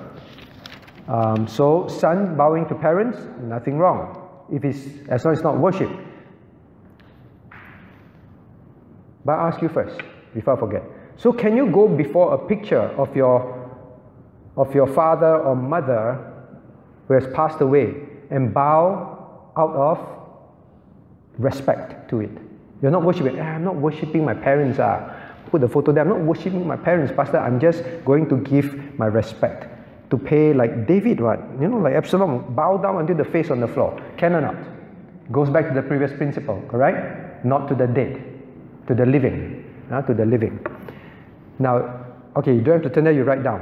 [1.08, 4.20] Um, so, son bowing to parents, nothing wrong.
[4.52, 5.90] If it's, as long as it's not worship.
[9.26, 10.02] But I ask you first,
[10.34, 10.84] before I forget.
[11.16, 13.62] So, can you go before a picture of your
[14.56, 16.32] of your father or mother
[17.08, 17.96] who has passed away
[18.30, 20.00] and bow out of
[21.38, 22.32] respect to it?
[22.82, 23.40] You're not worshiping.
[23.40, 24.80] Ah, I'm not worshiping my parents.
[24.80, 25.13] Ah.
[25.54, 26.02] Put the photo there.
[26.02, 27.38] I'm not worshiping my parents, Pastor.
[27.38, 29.68] I'm just going to give my respect.
[30.10, 31.40] To pay like David, what?
[31.62, 34.02] You know, like Absalom, bow down until the face on the floor.
[34.18, 34.56] Can or not?
[35.32, 37.46] Goes back to the previous principle, correct?
[37.46, 38.20] Not to the dead,
[38.88, 39.64] to the living.
[39.92, 40.58] Uh, to the living.
[41.60, 42.04] Now,
[42.36, 43.62] okay, you don't have to turn there, you write down.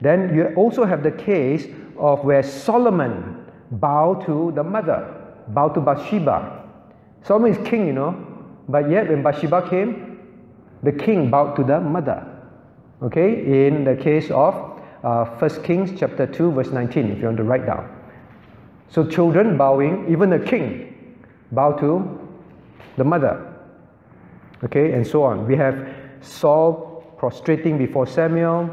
[0.00, 1.66] Then you also have the case
[1.98, 5.12] of where Solomon bowed to the mother,
[5.48, 6.68] bowed to Bathsheba.
[7.24, 8.14] Solomon is king, you know,
[8.68, 10.11] but yet when Bathsheba came,
[10.82, 12.26] the king bowed to the mother.
[13.02, 14.54] Okay, in the case of
[15.02, 17.90] uh, 1 Kings chapter 2, verse 19, if you want to write down.
[18.88, 21.16] So children bowing, even the king
[21.50, 22.28] bow to
[22.96, 23.48] the mother.
[24.64, 25.46] Okay, and so on.
[25.46, 25.88] We have
[26.20, 28.70] Saul prostrating before Samuel,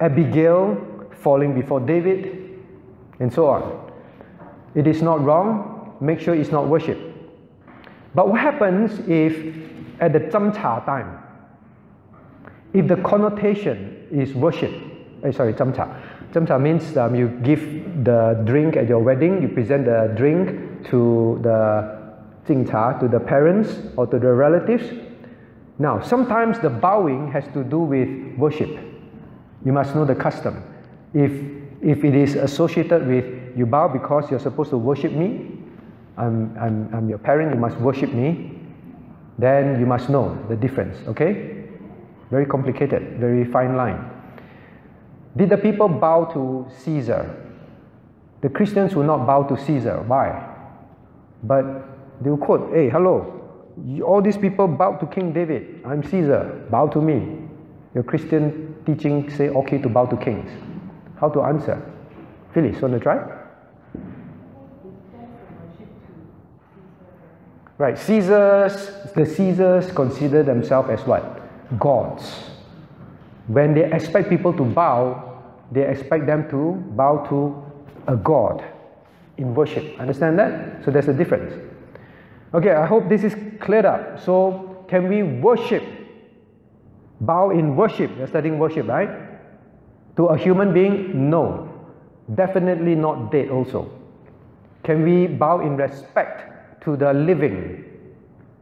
[0.00, 0.76] Abigail
[1.22, 2.60] falling before David,
[3.18, 3.90] and so on.
[4.74, 6.98] It is not wrong, make sure it's not worship.
[8.14, 9.56] But what happens if
[10.00, 11.23] at the Chamcha time,
[12.74, 14.72] if the connotation is worship,
[15.22, 15.88] eh, sorry, Chamcha.
[16.32, 21.38] Chamcha means um, you give the drink at your wedding, you present the drink to
[21.42, 22.02] the
[22.46, 24.84] Jingcha, to the parents or to the relatives.
[25.78, 28.76] Now, sometimes the bowing has to do with worship.
[29.64, 30.62] You must know the custom.
[31.14, 31.30] If,
[31.80, 35.52] if it is associated with you bow because you're supposed to worship me,
[36.16, 38.58] I'm, I'm, I'm your parent, you must worship me,
[39.38, 41.63] then you must know the difference, okay?
[42.34, 44.10] Very complicated, very fine line.
[45.36, 47.22] Did the people bow to Caesar?
[48.40, 50.02] The Christians will not bow to Caesar.
[50.04, 50.44] Why?
[51.44, 51.64] But
[52.20, 53.40] they will quote, hey, hello,
[54.04, 55.80] all these people bow to King David.
[55.84, 57.38] I'm Caesar, bow to me.
[57.94, 60.50] Your Christian teaching say okay to bow to kings.
[61.20, 61.80] How to answer?
[62.52, 63.18] Phyllis, want to try?
[67.78, 71.43] Right, Caesars, the Caesars consider themselves as what?
[71.78, 72.50] Gods.
[73.46, 75.42] When they expect people to bow,
[75.72, 77.64] they expect them to bow to
[78.06, 78.64] a god
[79.36, 79.98] in worship.
[79.98, 80.84] Understand that?
[80.84, 81.52] So there's a difference.
[82.54, 84.20] Okay, I hope this is cleared up.
[84.20, 85.82] So, can we worship?
[87.20, 88.10] Bow in worship.
[88.16, 89.10] You're studying worship, right?
[90.16, 91.30] To a human being?
[91.30, 91.68] No.
[92.32, 93.90] Definitely not dead, also.
[94.84, 97.84] Can we bow in respect to the living?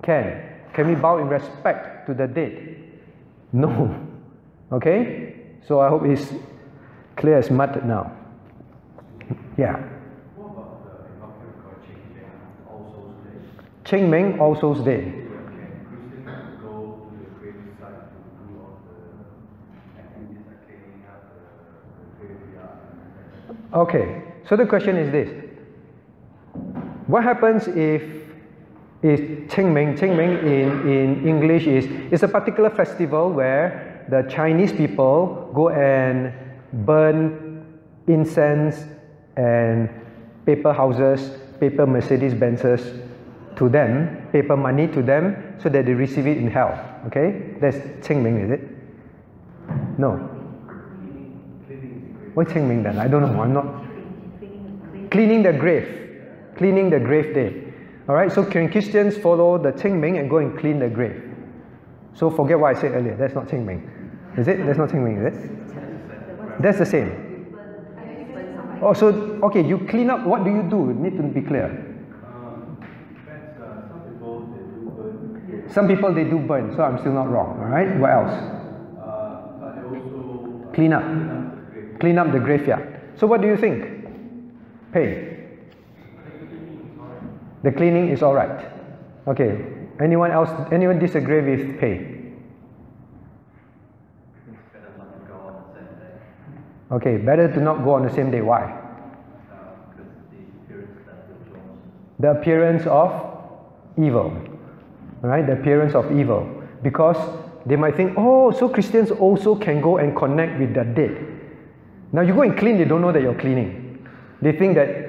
[0.03, 0.41] Can.
[0.73, 2.72] Can we bow in respect to the dead?
[3.53, 3.95] No.
[4.73, 5.35] Okay?
[5.67, 6.33] So I hope it's
[7.17, 8.13] clear as mud now.
[9.57, 9.83] Yeah.
[13.85, 15.23] Cheng Meng All Souls Day.
[23.75, 25.31] Okay, so the question is this.
[27.07, 28.03] What happens if
[29.03, 29.53] is?
[29.53, 35.69] Cheng Meng in, in English is, is a particular festival where the Chinese people go
[35.71, 36.33] and
[36.87, 38.85] burn incense
[39.37, 39.89] and
[40.47, 43.01] paper houses, paper Mercedes Benzes
[43.57, 46.73] to them, paper money to them, so that they receive it in hell.
[47.07, 47.55] Okay?
[47.61, 48.61] That's Cheng Meng, is it?
[49.99, 50.17] No.
[52.35, 52.99] What's Cheng Meng then?
[52.99, 53.43] I don't know.
[53.43, 53.67] I'm not.
[55.11, 56.11] Cleaning the grave.
[56.57, 57.62] Cleaning the grave day.
[58.13, 61.35] Alright, so can Christians follow the Cheng Meng and go and clean the grave?
[62.13, 63.17] So forget what I said earlier.
[63.17, 63.89] That's not Cheng Meng.
[64.37, 64.67] Is it?
[64.67, 66.63] That's not Cheng Meng, is it?
[66.63, 67.57] That's the same.
[68.83, 69.07] Oh, so,
[69.45, 70.27] okay, you clean up.
[70.27, 70.89] What do you do?
[70.89, 71.71] You Need to be clear.
[75.71, 77.61] Some people they do burn, so I'm still not wrong.
[77.61, 77.99] All right.
[77.99, 78.35] What else?
[80.75, 81.99] Clean up.
[81.99, 83.01] Clean up the graveyard.
[83.17, 83.87] So what do you think?
[84.93, 85.32] Pay.
[87.63, 88.67] The cleaning is all right.
[89.29, 89.65] Okay.
[90.01, 90.51] Anyone else?
[90.73, 92.19] Anyone disagree with pay?
[96.91, 97.17] Okay.
[97.19, 98.41] Better to not go on the same day.
[98.41, 98.79] Why?
[102.23, 103.11] the appearance of
[103.99, 104.31] evil.
[105.23, 105.45] Right.
[105.45, 106.49] The appearance of evil.
[106.83, 107.17] Because
[107.67, 111.41] they might think, oh, so Christians also can go and connect with the dead.
[112.13, 114.07] Now you go and clean, they don't know that you're cleaning.
[114.41, 115.02] They think that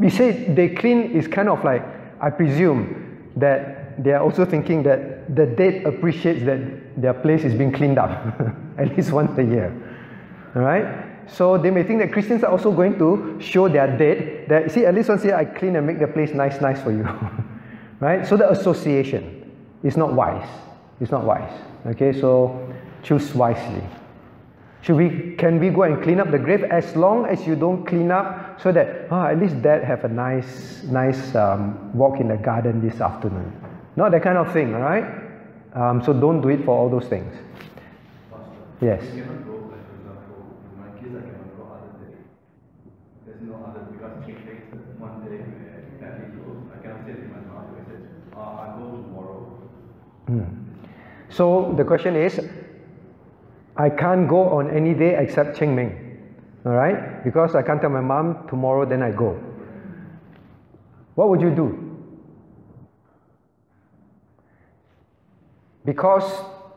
[0.00, 1.84] we say they clean is kind of like,
[2.20, 7.54] I presume that they are also thinking that the dead appreciates that their place is
[7.54, 8.10] being cleaned up
[8.78, 9.70] at least once a year.
[10.56, 11.06] All right?
[11.28, 14.86] So they may think that Christians are also going to show their dead that, see,
[14.86, 17.06] at least once a year I clean and make the place nice, nice for you.
[18.00, 18.26] right?
[18.26, 20.48] So the association is not wise.
[20.98, 21.52] It's not wise.
[21.86, 23.82] Okay, so choose wisely.
[24.82, 27.86] Should we, can we go and clean up the grave as long as you don't
[27.86, 32.28] clean up so that, oh, at least dad have a nice, nice um, walk in
[32.28, 33.52] the garden this afternoon.
[33.96, 35.04] Not that kind of thing, all right?
[35.74, 37.34] Um, so don't do it for all those things.
[38.80, 39.02] Yes.
[39.14, 42.16] You go, like example, my kids, I cannot go other day.
[43.26, 44.32] There's no other, because she
[45.28, 45.38] day
[46.36, 49.40] goes, I cannot say to my mom, I said, uh, I'll go tomorrow.
[51.28, 52.40] So the question is,
[53.76, 56.09] I can't go on any day except Cheng Ming,
[56.64, 57.24] all right?
[57.24, 59.40] Because I can't tell my mom tomorrow, then I go.
[61.14, 61.86] What would you do?
[65.84, 66.24] Because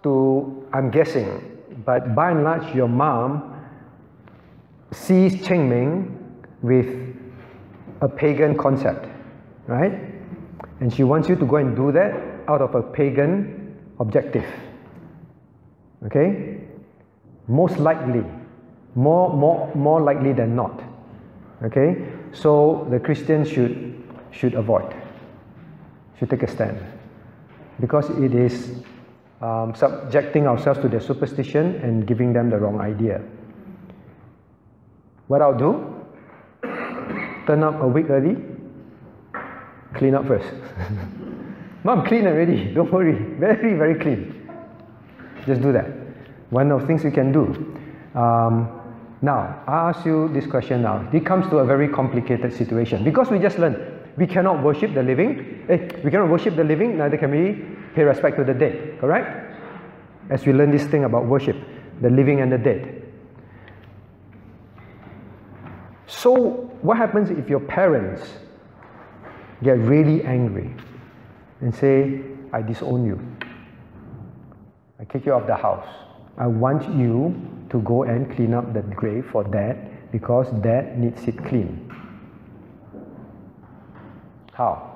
[0.04, 3.66] to, I'm guessing, but by and large, your mom
[4.92, 6.20] sees Cheng Ming
[6.62, 7.16] with
[8.02, 9.08] a pagan concept,
[9.68, 9.94] right?
[10.80, 12.14] And she wants you to go and do that
[12.48, 14.46] out of a pagan objective.
[16.06, 16.60] Okay?
[17.48, 18.24] Most likely,
[18.96, 20.82] more, more, more likely than not.
[21.64, 22.06] Okay?
[22.34, 24.94] So the Christians should, should avoid,
[26.20, 26.78] should take a stand.
[27.80, 28.84] Because it is
[29.42, 33.22] um, subjecting ourselves to their superstition and giving them the wrong idea.
[35.28, 36.06] What I'll do,
[37.48, 38.38] turn up a week early,
[39.96, 40.54] clean up first.
[41.84, 43.14] Mom, clean already, don't worry.
[43.40, 44.50] Very, very clean.
[45.46, 45.88] Just do that.
[46.50, 47.80] One of the things you can do.
[48.18, 48.83] Um,
[49.24, 51.08] now, I ask you this question now.
[51.14, 53.78] It comes to a very complicated situation because we just learned
[54.18, 55.66] we cannot worship the living.
[55.70, 57.66] Eh, we cannot worship the living, neither can we
[57.96, 59.00] pay respect to the dead.
[59.00, 59.56] Correct?
[60.30, 61.56] As we learn this thing about worship,
[62.02, 63.02] the living and the dead.
[66.06, 68.28] So, what happens if your parents
[69.64, 70.76] get really angry
[71.62, 73.26] and say, I disown you?
[75.00, 75.88] I kick you off the house.
[76.38, 77.34] I want you
[77.74, 81.92] to go and clean up the grave for dad because dad needs it clean.
[84.54, 84.92] How?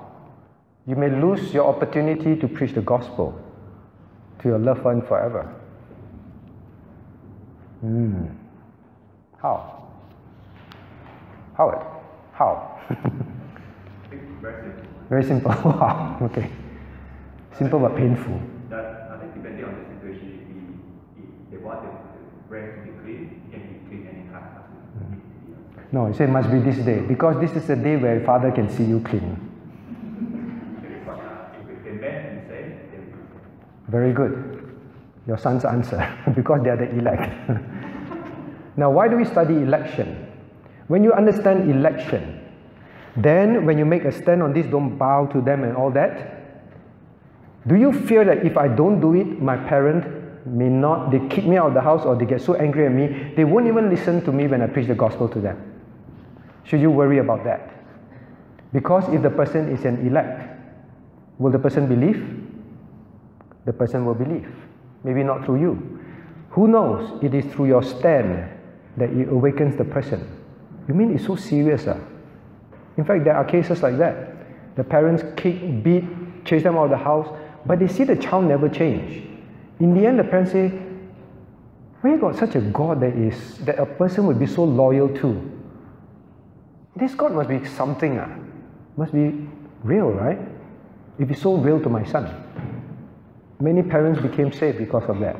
[0.86, 3.36] You may lose your opportunity to preach the gospel
[4.38, 5.42] to your loved one forever.
[7.80, 8.26] Hmm.
[9.42, 9.88] How?
[11.56, 11.84] Howard?
[12.32, 12.80] How?
[14.40, 14.86] Very simple.
[15.08, 15.50] Very simple.
[15.64, 16.18] wow.
[16.22, 16.50] Okay.
[17.58, 18.40] Simple but painful.
[18.70, 21.90] That, I think depending on the situation, if, he, if they want the
[22.48, 24.58] grave to be clean, it can be clean anytime.
[24.94, 27.66] doesn't need to be on No, he said must be this day because this is
[27.66, 29.48] the day where father can see you clean.
[33.88, 34.76] Very good.
[35.26, 36.00] Your son's answer
[36.34, 37.32] because they are the elect.
[38.76, 40.26] now, why do we study election?
[40.88, 42.40] When you understand election,
[43.16, 46.34] then when you make a stand on this, don't bow to them and all that.
[47.66, 51.44] Do you fear that if I don't do it, my parent may not, they kick
[51.44, 53.90] me out of the house or they get so angry at me, they won't even
[53.90, 55.67] listen to me when I preach the gospel to them?
[56.68, 57.70] Should you worry about that?
[58.74, 60.50] Because if the person is an elect,
[61.38, 62.44] will the person believe?
[63.64, 64.48] The person will believe.
[65.02, 66.00] Maybe not through you.
[66.50, 67.22] Who knows?
[67.22, 68.50] It is through your stand
[68.98, 70.28] that it awakens the person.
[70.86, 71.86] You mean it's so serious?
[71.88, 71.96] Ah?
[72.98, 74.76] In fact, there are cases like that.
[74.76, 76.04] The parents kick, beat,
[76.44, 77.28] chase them out of the house,
[77.64, 79.26] but they see the child never change.
[79.80, 80.68] In the end, the parents say,
[82.02, 85.57] Where got such a God that is that a person would be so loyal to?
[86.98, 88.28] This God must be something, ah.
[88.96, 89.46] must be
[89.84, 90.38] real, right?
[91.18, 92.26] If it's so real to my son.
[93.60, 95.36] Many parents became saved because of that.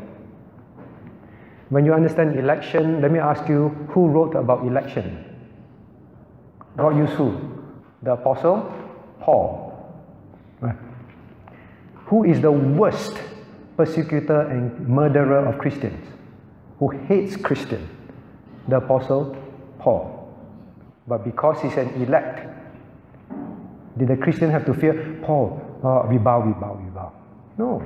[1.71, 5.25] When you understand election, let me ask you who wrote about election?
[6.77, 7.37] God used who?
[8.03, 8.73] The Apostle
[9.21, 9.75] Paul.
[10.61, 10.77] Right.
[12.07, 13.19] Who is the worst
[13.77, 16.07] persecutor and murderer of Christians?
[16.79, 17.89] Who hates Christians?
[18.69, 19.37] The Apostle
[19.81, 20.18] Paul.
[21.09, 22.47] But because he's an elect,
[23.97, 25.19] did the Christian have to fear?
[25.25, 27.13] Paul, oh, we bow, we bow, we bow.
[27.57, 27.83] No.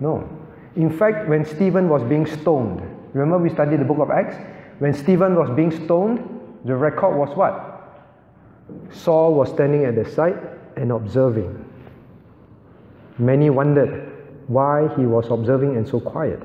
[0.00, 0.28] No.
[0.74, 2.80] In fact, when Stephen was being stoned,
[3.12, 4.36] remember we studied the book of Acts?
[4.78, 6.18] When Stephen was being stoned,
[6.64, 7.70] the record was what?
[8.90, 10.38] Saul was standing at the side
[10.76, 11.64] and observing.
[13.18, 14.10] Many wondered
[14.48, 16.42] why he was observing and so quiet.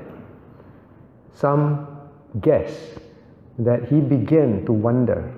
[1.34, 1.88] Some
[2.40, 2.98] guessed
[3.58, 5.34] that he began to wonder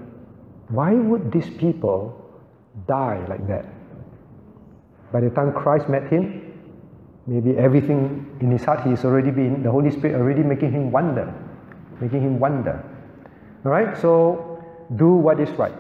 [0.73, 2.17] why would these people
[2.89, 3.67] die like that?
[5.13, 6.53] By the time Christ met him,
[7.27, 11.33] maybe everything in his heart he's already been, the Holy Spirit already making him wonder,
[12.01, 12.83] making him wonder.
[13.65, 14.65] All right, so
[14.97, 15.79] do what is right.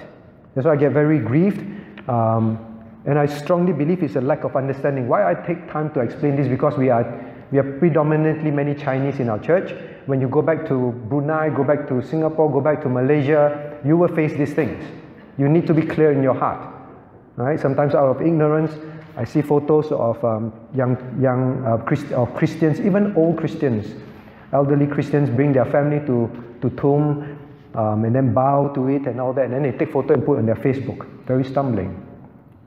[0.54, 1.60] That's why I get very grieved.
[2.08, 2.68] Um,
[3.06, 5.08] and I strongly believe it's a lack of understanding.
[5.08, 7.04] Why I take time to explain this because we are
[7.50, 9.74] we are predominantly many Chinese in our church.
[10.06, 13.96] When you go back to Brunei, go back to Singapore, go back to Malaysia, you
[13.96, 14.84] will face these things.
[15.38, 16.68] You need to be clear in your heart.
[17.36, 17.58] Right?
[17.58, 18.72] Sometimes out of ignorance,
[19.16, 23.94] I see photos of um, young young uh, Christ, of Christians, even old Christians,
[24.52, 26.30] elderly Christians, bring their family to
[26.60, 27.38] to tomb
[27.74, 30.24] um, and then bow to it and all that, and then they take photo and
[30.24, 31.06] put on their Facebook.
[31.26, 32.06] Very stumbling.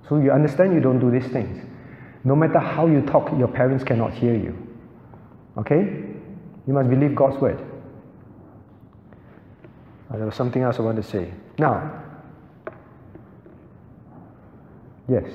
[0.07, 1.63] So you understand you don't do these things.
[2.23, 4.57] No matter how you talk, your parents cannot hear you.
[5.57, 5.81] Okay?
[6.67, 7.63] You must believe God's word.
[10.09, 11.31] Uh, there was something else I want to say.
[11.57, 12.03] Now,
[15.09, 15.25] yes.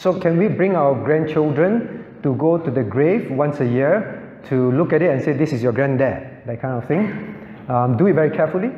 [0.00, 4.72] So can we bring our grandchildren to go to the grave once a year to
[4.72, 7.36] look at it and say, this is your granddad, that kind of thing?
[7.68, 8.70] Um, do it very carefully.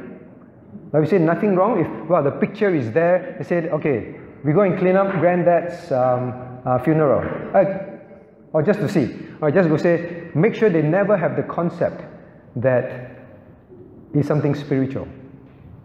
[0.93, 1.81] We say, nothing wrong.
[1.81, 4.15] If, well, the picture is there, they said, okay,
[4.45, 7.23] we go and clean up granddad's um, uh, funeral.
[7.55, 7.93] Uh,
[8.53, 9.17] or just to see.
[9.41, 12.03] Or just go say, make sure they never have the concept
[12.57, 13.19] that
[14.15, 15.09] is something spiritual.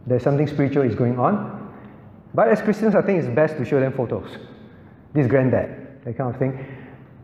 [0.05, 1.73] There's something spiritual is going on.
[2.33, 4.29] But as Christians, I think it's best to show them photos
[5.13, 6.65] this granddad, that kind of thing.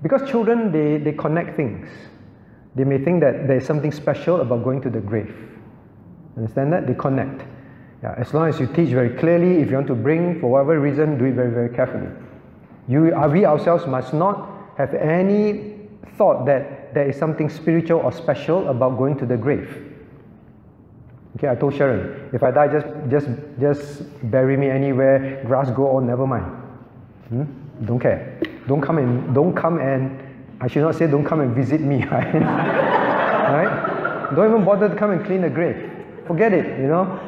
[0.01, 1.87] Because children, they, they connect things.
[2.75, 5.35] They may think that there's something special about going to the grave.
[6.35, 6.87] Understand that?
[6.87, 7.43] They connect.
[8.03, 10.77] Yeah, as long as you teach very clearly, if you want to bring, for whatever
[10.77, 12.09] reason, do it very, very carefully.
[12.89, 15.75] You, uh, we ourselves must not have any
[16.17, 19.89] thought that there is something spiritual or special about going to the grave.
[21.37, 23.27] Okay, I told Sharon, if I die, just just
[23.59, 26.45] just bury me anywhere, grass grow on, never mind.
[27.29, 27.43] Hmm?
[27.85, 28.37] Don't care.
[28.67, 30.19] Don't come and don't come and
[30.59, 32.35] I should not say don't come and visit me, right?
[32.35, 34.29] right?
[34.35, 35.89] Don't even bother to come and clean the grave.
[36.27, 37.19] Forget it, you know.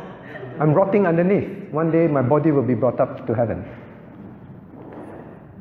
[0.59, 1.69] I'm rotting underneath.
[1.71, 3.65] One day my body will be brought up to heaven.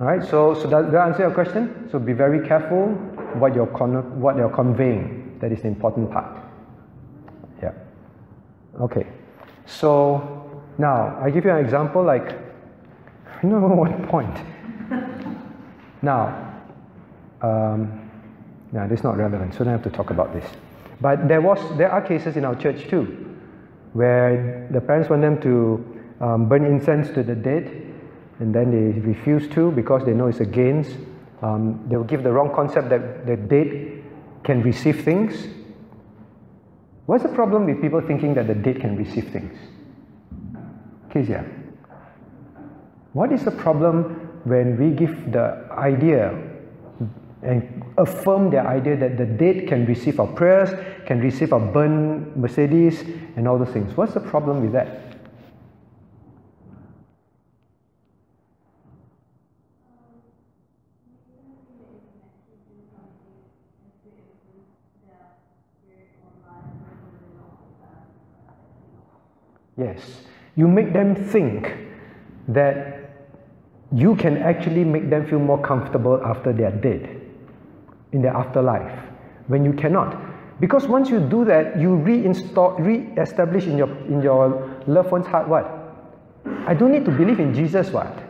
[0.01, 1.89] All right, so, so does that answer your question?
[1.91, 2.89] So be very careful
[3.39, 5.39] what you're, con- what you're conveying.
[5.41, 6.43] That is the important part.
[7.63, 7.73] Yeah.
[8.81, 9.07] Okay.
[9.67, 12.45] So now I give you an example like,
[13.51, 14.37] don't know what point.
[16.03, 16.63] Now,
[17.41, 18.11] um,
[18.73, 20.45] no, this is not relevant, so I don't have to talk about this.
[21.01, 23.34] But there was, there are cases in our church too,
[23.95, 27.65] where the parents want them to um, burn incense to the dead,
[28.41, 30.97] and then they refuse to because they know it's against.
[31.43, 34.03] Um, they will give the wrong concept that the dead
[34.45, 35.49] can receive things.
[37.07, 39.57] What's the problem with people thinking that the dead can receive things?
[41.11, 41.45] Kezia,
[43.13, 46.37] what is the problem when we give the idea
[47.43, 50.71] and affirm the idea that the dead can receive our prayers,
[51.07, 53.03] can receive our burn Mercedes,
[53.37, 53.97] and all those things.
[53.97, 55.15] What's the problem with that?
[69.77, 70.23] Yes,
[70.55, 71.77] you make them think
[72.47, 73.11] that
[73.93, 77.14] you can actually make them feel more comfortable after they are dead,
[78.15, 78.99] in their afterlife,
[79.49, 80.17] when you cannot.
[80.61, 85.49] Because once you do that, you reinstall, re-establish in your, in your loved one's heart
[85.49, 85.67] what?
[86.67, 88.23] I don't need to believe in Jesus, what?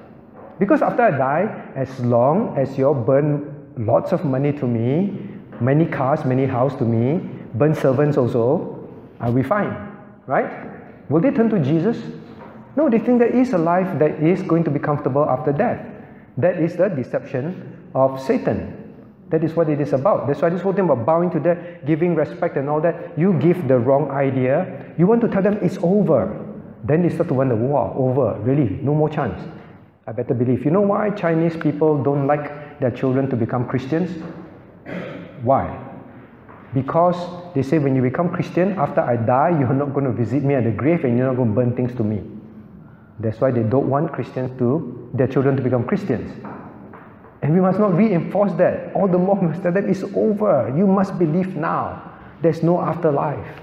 [0.59, 5.19] Because after I die, as long as you burn lots of money to me,
[5.61, 8.89] many cars, many houses to me, burn servants also,
[9.21, 9.93] I'll be fine?
[10.27, 10.51] Right?
[11.11, 11.99] Will they turn to Jesus?
[12.77, 15.85] No, they think there is a life that is going to be comfortable after death.
[16.39, 18.84] That is the deception of Satan.
[19.31, 20.27] That is what it is about.
[20.27, 23.33] That's why this whole thing about bowing to death, giving respect and all that, you
[23.35, 24.95] give the wrong idea.
[24.99, 26.41] You want to tell them it's over.
[26.85, 29.41] Then they start to wonder, wow, over, really, no more chance.
[30.07, 30.65] I better believe.
[30.65, 34.23] You know why Chinese people don't like their children to become Christians?
[35.43, 35.81] Why?
[36.75, 37.17] Because
[37.55, 40.55] they say when you become Christian, after I die, you're not going to visit me
[40.55, 42.23] at the grave and you're not going to burn things to me.
[43.21, 46.31] That's why they don't want Christians to, their children to become Christians.
[47.45, 48.91] And we must not reinforce that.
[48.95, 50.73] All the more must them it's over.
[50.75, 52.11] You must believe now.
[52.41, 53.61] There's no afterlife.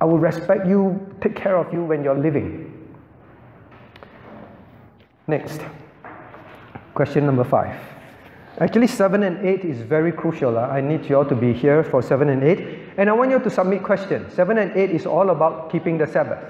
[0.00, 2.72] I will respect you, take care of you when you're living.
[5.28, 5.60] Next.
[6.94, 7.80] Question number five.
[8.58, 10.58] Actually, 7 and 8 is very crucial.
[10.58, 10.66] Uh.
[10.66, 12.94] I need you all to be here for 7 and 8.
[12.96, 14.34] And I want you to submit questions.
[14.34, 16.42] 7 and 8 is all about keeping the Sabbath.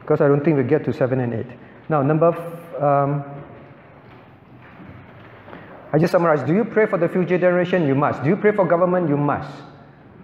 [0.00, 1.46] Because I don't think we get to 7 and 8.
[1.90, 2.28] Now, number.
[2.82, 3.39] Um,
[5.92, 6.42] I just summarize.
[6.46, 7.86] Do you pray for the future generation?
[7.86, 8.22] You must.
[8.22, 9.08] Do you pray for government?
[9.08, 9.50] You must.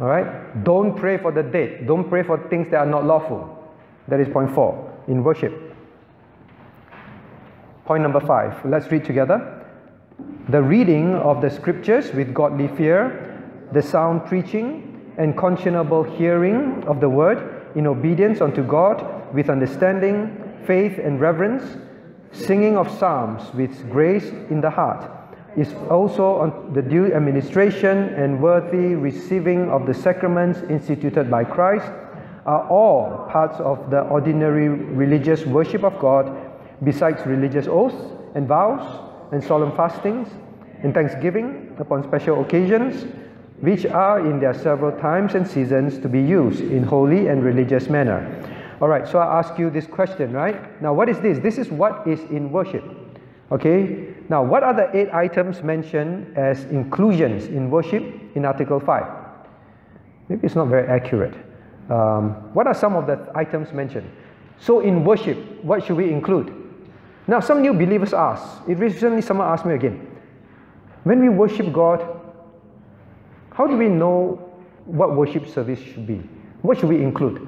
[0.00, 0.62] All right?
[0.64, 1.86] Don't pray for the dead.
[1.86, 3.52] Don't pray for things that are not lawful.
[4.08, 5.52] That is point four in worship.
[7.84, 8.64] Point number five.
[8.64, 9.64] Let's read together
[10.48, 13.42] the reading of the scriptures with godly fear,
[13.72, 20.36] the sound preaching and conscionable hearing of the word in obedience unto God with understanding,
[20.66, 21.78] faith, and reverence,
[22.32, 25.10] singing of psalms with grace in the heart,
[25.56, 31.90] is also on the due administration and worthy receiving of the sacraments instituted by Christ,
[32.44, 36.30] are all parts of the ordinary religious worship of God,
[36.84, 37.96] besides religious oaths
[38.34, 38.84] and vows
[39.32, 40.28] and solemn fastings
[40.82, 43.06] and thanksgiving upon special occasions,
[43.60, 47.88] which are in their several times and seasons to be used in holy and religious
[47.88, 48.20] manner.
[48.80, 50.80] All right, so I ask you this question, right?
[50.82, 51.38] Now, what is this?
[51.38, 52.84] This is what is in worship.
[53.50, 58.02] Okay, now what are the eight items mentioned as inclusions in worship
[58.34, 59.04] in Article 5?
[60.28, 61.34] Maybe it's not very accurate.
[61.88, 64.10] Um, what are some of the items mentioned?
[64.58, 66.52] So, in worship, what should we include?
[67.28, 70.06] Now, some new believers ask, it recently someone asked me again,
[71.04, 72.04] when we worship God,
[73.52, 74.42] how do we know
[74.86, 76.16] what worship service should be?
[76.62, 77.46] What should we include?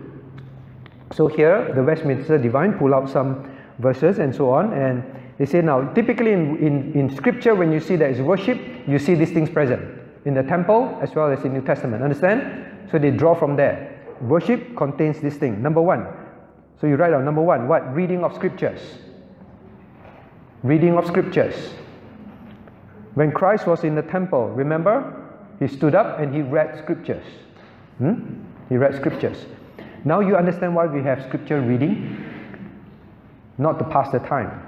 [1.12, 5.02] So here, the Westminster Divine pull out some verses and so on, and
[5.38, 8.58] they say now, typically in, in, in scripture, when you see there is worship,
[8.88, 9.80] you see these things present
[10.24, 12.02] in the temple as well as in New Testament.
[12.02, 12.88] Understand?
[12.90, 14.16] So they draw from there.
[14.20, 15.62] Worship contains this thing.
[15.62, 16.06] Number one.
[16.80, 17.94] So you write down number one, what?
[17.94, 18.80] Reading of scriptures.
[20.64, 21.54] Reading of scriptures.
[23.14, 25.14] When Christ was in the temple, remember?
[25.60, 27.24] He stood up and he read scriptures.
[27.98, 28.42] Hmm?
[28.68, 29.46] He read scriptures.
[30.04, 32.24] Now you understand why we have scripture reading?
[33.56, 34.67] Not to pass the time.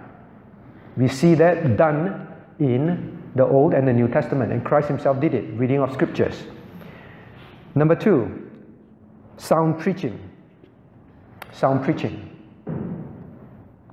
[0.97, 2.27] We see that done
[2.59, 6.43] in the Old and the New Testament, and Christ Himself did it, reading of scriptures.
[7.75, 8.51] Number two,
[9.37, 10.19] sound preaching.
[11.53, 12.27] Sound preaching.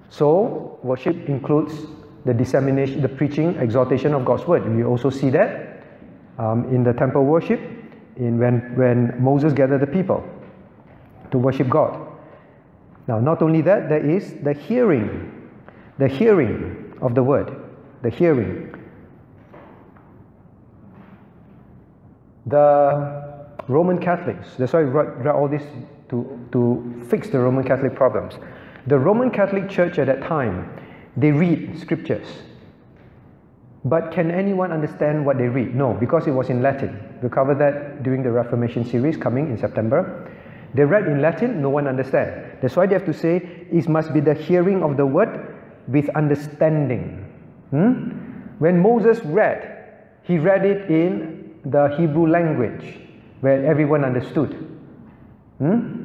[0.10, 1.74] So, worship includes
[2.26, 4.68] the dissemination, the preaching, exhortation of God's word.
[4.76, 5.84] We also see that
[6.38, 7.60] um, in the temple worship,
[8.16, 10.28] in when, when Moses gathered the people
[11.32, 12.08] to worship God.
[13.08, 15.50] Now, not only that, there is the hearing,
[15.98, 17.56] the hearing of the word,
[18.02, 18.74] the hearing.
[22.46, 25.64] The Roman Catholics, that's why I wrote, all this
[26.10, 28.36] to, to fix the Roman Catholic problems.
[28.88, 30.70] The Roman Catholic Church at that time
[31.18, 32.28] they read scriptures.
[33.84, 35.76] But can anyone understand what they read?
[35.76, 37.00] No, because it was in Latin.
[37.22, 40.32] We'll cover that during the Reformation series coming in September.
[40.74, 42.62] They read in Latin, no one understands.
[42.62, 43.38] That's why they have to say
[43.72, 45.57] it must be the hearing of the word
[45.88, 47.26] with understanding.
[47.72, 48.12] Hmm?
[48.60, 49.86] When Moses read,
[50.24, 53.00] he read it in the Hebrew language
[53.42, 54.54] where everyone understood.
[55.60, 56.04] Hmm?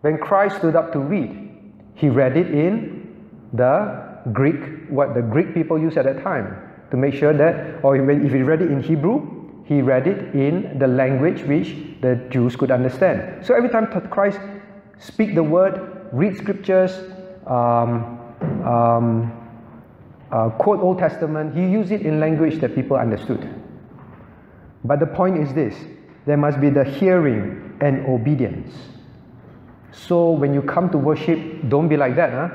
[0.00, 1.50] When Christ stood up to read,
[1.94, 3.16] he read it in
[3.52, 6.56] the Greek, what the Greek people used at that time,
[6.90, 10.78] to make sure that, or if he read it in Hebrew, he read it in
[10.78, 13.44] the language which the Jews could understand.
[13.44, 14.40] So every time Christ
[14.98, 16.98] speak the word, read scriptures,
[17.52, 19.32] um, um,
[20.30, 23.46] uh, quote Old Testament, he used it in language that people understood.
[24.84, 25.74] But the point is this
[26.24, 28.72] there must be the hearing and obedience.
[29.90, 32.30] So when you come to worship, don't be like that.
[32.32, 32.48] Huh?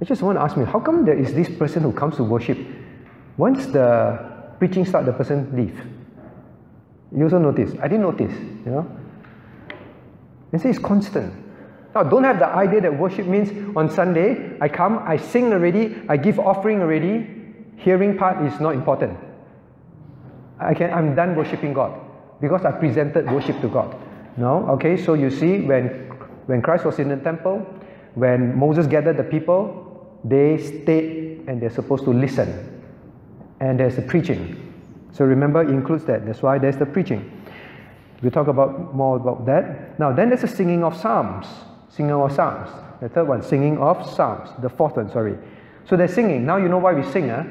[0.00, 2.24] I just want to ask me, how come there is this person who comes to
[2.24, 2.58] worship?
[3.36, 5.80] Once the preaching start, the person leave.
[7.16, 7.72] You also notice.
[7.80, 8.32] I didn't notice.
[8.64, 8.86] you know.
[10.52, 11.32] And say it's constant.
[11.96, 15.96] Now, don't have the idea that worship means on Sunday, I come, I sing already,
[16.10, 17.26] I give offering already.
[17.78, 19.18] Hearing part is not important.
[20.60, 21.98] I can, I'm done worshiping God
[22.38, 23.96] because I presented worship to God.
[24.36, 24.68] No?
[24.72, 25.88] Okay, so you see, when,
[26.44, 27.60] when Christ was in the temple,
[28.14, 32.82] when Moses gathered the people, they stayed and they're supposed to listen.
[33.60, 34.70] And there's the preaching.
[35.12, 36.26] So remember, it includes that.
[36.26, 37.42] That's why there's the preaching.
[38.20, 39.98] We'll talk about more about that.
[39.98, 41.46] Now, then there's the singing of psalms.
[41.96, 42.68] Singing of psalms.
[43.00, 44.50] The third one, singing of psalms.
[44.60, 45.38] The fourth one, sorry.
[45.88, 46.44] So they're singing.
[46.44, 47.30] Now you know why we sing.
[47.30, 47.44] Huh?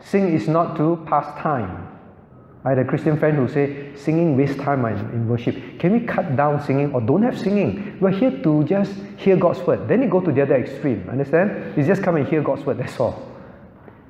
[0.00, 1.86] Sing is not to pass time.
[2.64, 5.54] I had a Christian friend who said, singing waste time in worship.
[5.78, 7.98] Can we cut down singing or don't have singing?
[8.00, 9.88] We're here to just hear God's word.
[9.88, 11.08] Then you go to the other extreme.
[11.10, 11.76] Understand?
[11.76, 12.78] You just come and hear God's word.
[12.78, 13.26] That's all.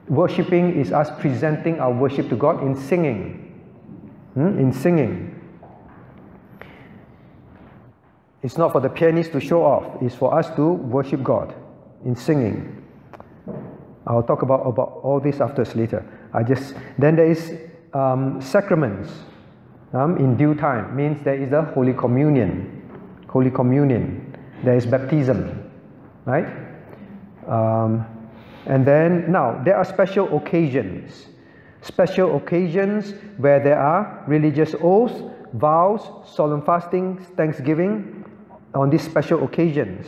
[0.09, 3.61] Worshipping is us presenting our worship to God in singing.
[4.35, 4.59] Hmm?
[4.59, 5.40] In singing.
[8.43, 11.55] It's not for the pianist to show off, it's for us to worship God
[12.05, 12.77] in singing.
[14.07, 16.05] I'll talk about, about all this after later.
[16.33, 17.53] I just then there is
[17.93, 19.11] um, sacraments
[19.93, 22.83] um, in due time means there is the Holy Communion.
[23.29, 24.37] Holy Communion.
[24.65, 25.71] There is baptism,
[26.25, 26.47] right?
[27.47, 28.07] Um,
[28.67, 31.27] and then now there are special occasions.
[31.83, 35.23] Special occasions where there are religious oaths,
[35.55, 38.20] vows, solemn fastings, thanksgiving
[38.75, 40.07] on these special occasions.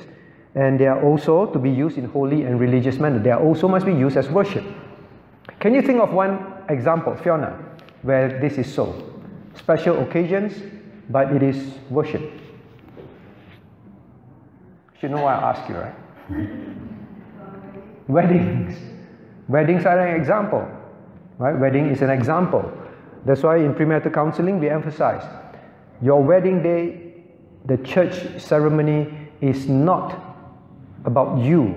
[0.55, 3.19] And they are also to be used in holy and religious manner.
[3.19, 4.65] They are also must be used as worship.
[5.61, 6.39] Can you think of one
[6.69, 7.59] example, Fiona,
[8.03, 9.11] where this is so?
[9.57, 10.55] Special occasions,
[11.09, 12.23] but it is worship.
[15.01, 15.95] You know why I ask you, right?
[18.09, 18.79] Weddings.
[19.49, 20.69] Weddings are an example.
[21.39, 21.59] Right?
[21.59, 22.71] Wedding is an example.
[23.25, 25.25] That's why in premarital counseling we emphasize
[26.03, 27.01] your wedding day,
[27.67, 30.37] the church ceremony is not
[31.05, 31.75] about you,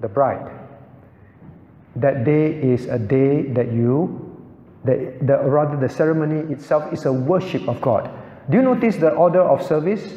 [0.00, 0.50] the bride.
[1.96, 4.36] That day is a day that you,
[4.84, 8.10] the, the, rather the ceremony itself is a worship of God.
[8.50, 10.14] Do you notice the order of service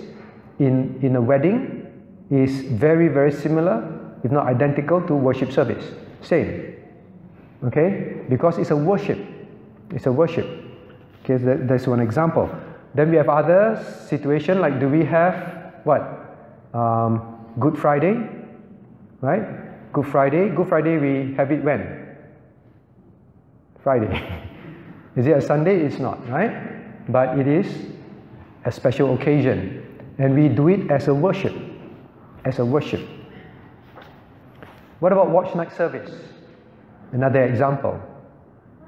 [0.60, 1.88] in, in a wedding
[2.30, 5.84] is very, very similar if not identical to worship service.
[6.22, 6.76] Same.
[7.66, 8.22] Okay?
[8.30, 9.20] Because it's a worship.
[9.92, 10.48] It's a worship.
[11.24, 12.50] Okay, that's one example.
[12.94, 16.02] Then we have other situation like do we have what?
[16.74, 18.16] Um, Good Friday,
[19.22, 19.92] right?
[19.94, 20.50] Good Friday.
[20.50, 22.18] Good Friday we have it when?
[23.84, 24.08] Friday.
[25.16, 25.82] is it a Sunday?
[25.82, 27.12] It's not, right?
[27.12, 27.68] But it is
[28.64, 29.86] a special occasion.
[30.18, 31.56] And we do it as a worship.
[32.46, 33.02] As a worship.
[35.00, 36.12] What about watch night service?
[37.12, 38.00] Another example.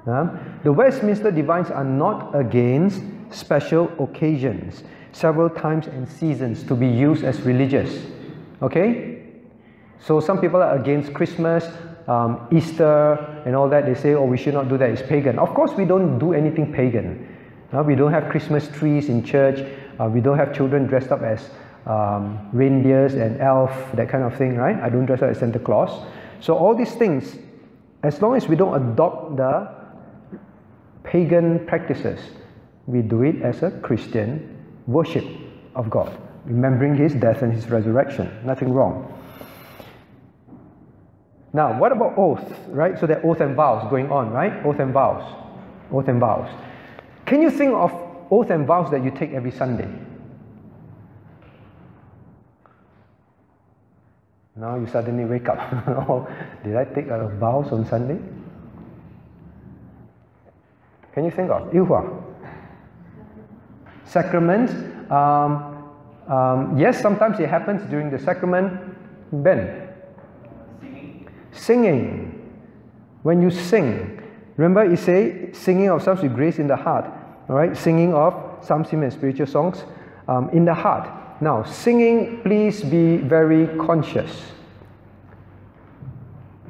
[0.06, 3.02] the Westminster Divines are not against
[3.34, 8.06] special occasions, several times and seasons to be used as religious.
[8.62, 9.22] Okay?
[10.00, 11.66] So some people are against Christmas,
[12.08, 13.14] um, Easter,
[13.46, 13.86] and all that.
[13.86, 15.38] They say, oh, we should not do that, it's pagan.
[15.38, 17.28] Of course, we don't do anything pagan.
[17.72, 19.66] Uh, we don't have Christmas trees in church.
[19.98, 21.50] Uh, we don't have children dressed up as
[21.86, 24.76] um, reindeers and elf, that kind of thing, right?
[24.80, 26.06] I don't dress up as Santa Claus.
[26.40, 27.36] So all these things,
[28.02, 29.70] as long as we don't adopt the
[31.02, 32.20] pagan practices,
[32.86, 35.24] we do it as a Christian worship
[35.74, 38.30] of God, remembering His death and His resurrection.
[38.44, 39.10] Nothing wrong.
[41.52, 42.98] Now, what about oath, right?
[42.98, 44.64] So there are oath and vows going on, right?
[44.66, 45.22] Oath and vows.
[45.92, 46.50] Oath and vows.
[47.26, 47.92] Can you think of
[48.30, 49.88] oath and vows that you take every Sunday?
[54.56, 55.58] Now you suddenly wake up.
[56.08, 56.28] oh,
[56.62, 58.18] did I take a vows on Sunday?
[61.12, 61.72] Can you think of?
[61.72, 62.33] Ilhua.
[64.14, 64.70] Sacrament.
[65.10, 65.90] Um,
[66.28, 68.94] um, yes, sometimes it happens during the sacrament.
[69.42, 69.88] Ben.
[70.80, 71.28] Singing.
[71.50, 72.56] Singing.
[73.24, 74.22] When you sing.
[74.56, 77.06] Remember, you say singing of psalms with grace in the heart.
[77.48, 79.82] All right, singing of psalms, and spiritual songs
[80.28, 81.10] um, in the heart.
[81.42, 84.30] Now, singing, please be very conscious.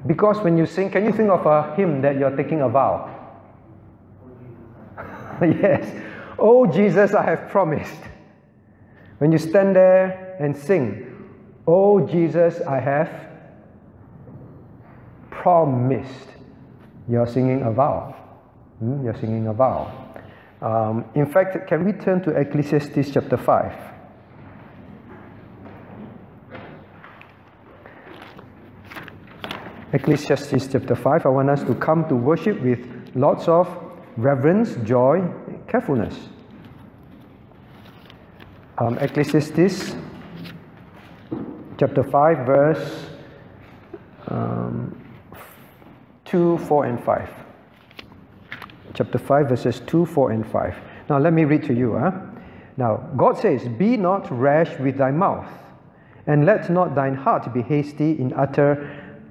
[0.06, 3.10] Because when you sing, can you think of a hymn that you're taking a vow?
[5.42, 6.13] yes.
[6.38, 8.02] Oh, Jesus, I have promised.
[9.18, 11.10] When you stand there and sing,
[11.66, 13.28] Oh, Jesus, I have
[15.30, 16.28] promised.
[17.08, 18.14] You're singing a vow.
[18.80, 19.04] Hmm?
[19.04, 19.90] You're singing a vow.
[20.60, 23.72] Um, in fact, can we turn to Ecclesiastes chapter 5?
[29.92, 32.80] Ecclesiastes chapter 5, I want us to come to worship with
[33.14, 33.68] lots of
[34.16, 35.22] reverence, joy,
[35.74, 36.28] carefulness.
[38.78, 39.96] um, Ecclesiastes
[41.76, 43.06] chapter 5, verse
[44.28, 44.94] um,
[46.26, 47.28] 2, 4, and 5.
[48.94, 50.76] Chapter 5, verses 2, 4, and 5.
[51.10, 51.98] Now, let me read to you.
[51.98, 52.12] Huh?
[52.76, 55.50] Now, God says, Be not rash with thy mouth,
[56.28, 58.78] and let not thine heart be hasty in utter,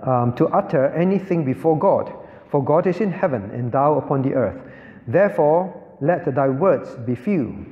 [0.05, 2.13] um, to utter anything before God.
[2.51, 4.61] For God is in heaven, and thou upon the earth.
[5.07, 7.65] Therefore, let thy words be few.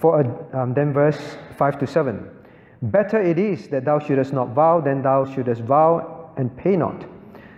[0.00, 0.20] For
[0.52, 2.30] um, then verse 5 to 7.
[2.82, 7.04] Better it is that thou shouldest not vow than thou shouldest vow and pay not.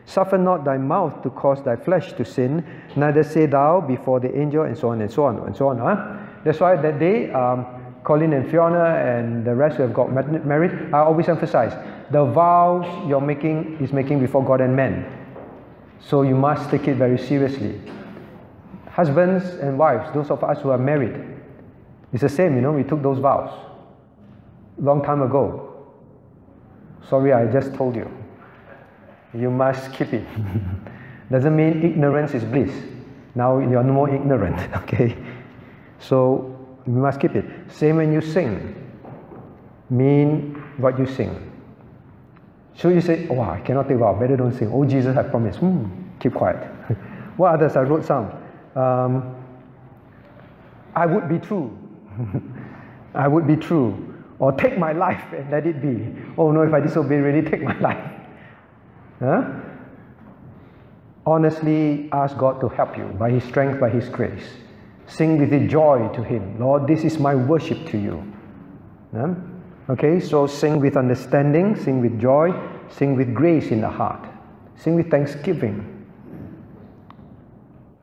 [0.05, 2.65] Suffer not thy mouth to cause thy flesh to sin,
[2.95, 5.79] neither say thou before the angel, and so on and so on and so on.
[5.79, 6.17] Huh?
[6.45, 7.67] That's why that day, um,
[8.05, 10.13] Colin and Fiona and the rest who have got
[10.47, 11.73] married, I always emphasize
[12.13, 15.05] the vows you're making is making before God and men.
[15.99, 17.81] So you must take it very seriously.
[18.97, 21.21] Husbands and wives, those of us who are married,
[22.15, 23.53] it's the same, you know, we took those vows
[24.79, 25.85] long time ago.
[27.09, 28.11] Sorry, I just told you.
[29.35, 30.27] You must keep it.
[31.31, 32.73] Doesn't mean ignorance is bliss.
[33.35, 35.15] Now you're no more ignorant, okay?
[35.99, 36.57] So
[36.87, 37.45] you must keep it.
[37.71, 38.75] Same when you sing.
[39.91, 41.53] Mean what you sing.
[42.75, 44.71] So you say, oh, I cannot take vow, better don't sing.
[44.73, 45.59] Oh, Jesus I promised.
[45.59, 45.87] Hmm,
[46.19, 46.57] keep quiet.
[47.37, 47.77] what others?
[47.77, 48.31] I wrote some.
[48.77, 49.35] Um,
[50.95, 51.77] I would be true.
[53.15, 54.15] I would be true.
[54.39, 56.15] Or take my life and let it be.
[56.37, 58.13] Oh no, if I disobey, really take my life.
[59.19, 59.51] Huh?
[61.25, 64.47] Honestly ask God to help you by His strength, by His grace.
[65.07, 66.59] Sing with joy to Him.
[66.61, 68.33] Lord, this is my worship to you.
[69.15, 69.35] Yeah?
[69.89, 72.53] Okay, so sing with understanding, sing with joy,
[72.91, 74.29] sing with grace in the heart,
[74.77, 75.96] sing with thanksgiving.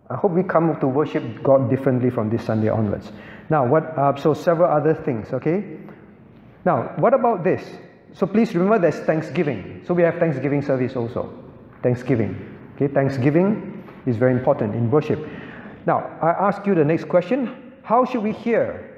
[0.09, 3.11] I hope we come to worship God differently from this Sunday onwards.
[3.49, 3.97] Now, what?
[3.97, 5.31] Uh, so several other things.
[5.33, 5.77] Okay.
[6.65, 7.63] Now, what about this?
[8.13, 9.81] So please remember there's Thanksgiving.
[9.85, 11.33] So we have Thanksgiving service also.
[11.81, 12.57] Thanksgiving.
[12.75, 15.27] Okay, Thanksgiving is very important in worship.
[15.85, 17.73] Now, I ask you the next question.
[17.83, 18.89] How should we hear?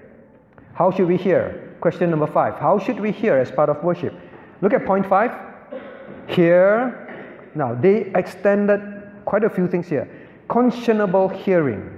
[0.73, 1.75] How should we hear?
[1.81, 2.55] Question number five.
[2.55, 4.13] How should we hear as part of worship?
[4.61, 5.31] Look at point five.
[6.27, 7.49] Hear.
[7.55, 8.81] Now, they extended
[9.25, 10.09] quite a few things here.
[10.47, 11.97] Conscionable hearing.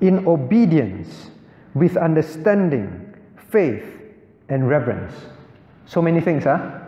[0.00, 1.30] In obedience,
[1.74, 3.14] with understanding,
[3.50, 3.84] faith,
[4.48, 5.12] and reverence.
[5.86, 6.80] So many things, huh?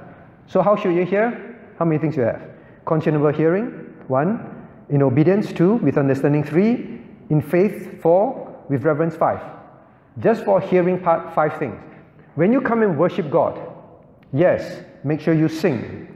[0.47, 1.57] So, how should you hear?
[1.79, 2.43] How many things you have?
[2.87, 3.67] Conscionable hearing,
[4.09, 4.59] one
[4.89, 7.01] in obedience, two, with understanding, three,
[7.31, 9.41] in faith, four, with reverence, five.
[10.19, 11.77] Just for hearing part, five things.
[12.35, 13.61] When you come and worship God,
[14.33, 16.07] yes, make sure you sing.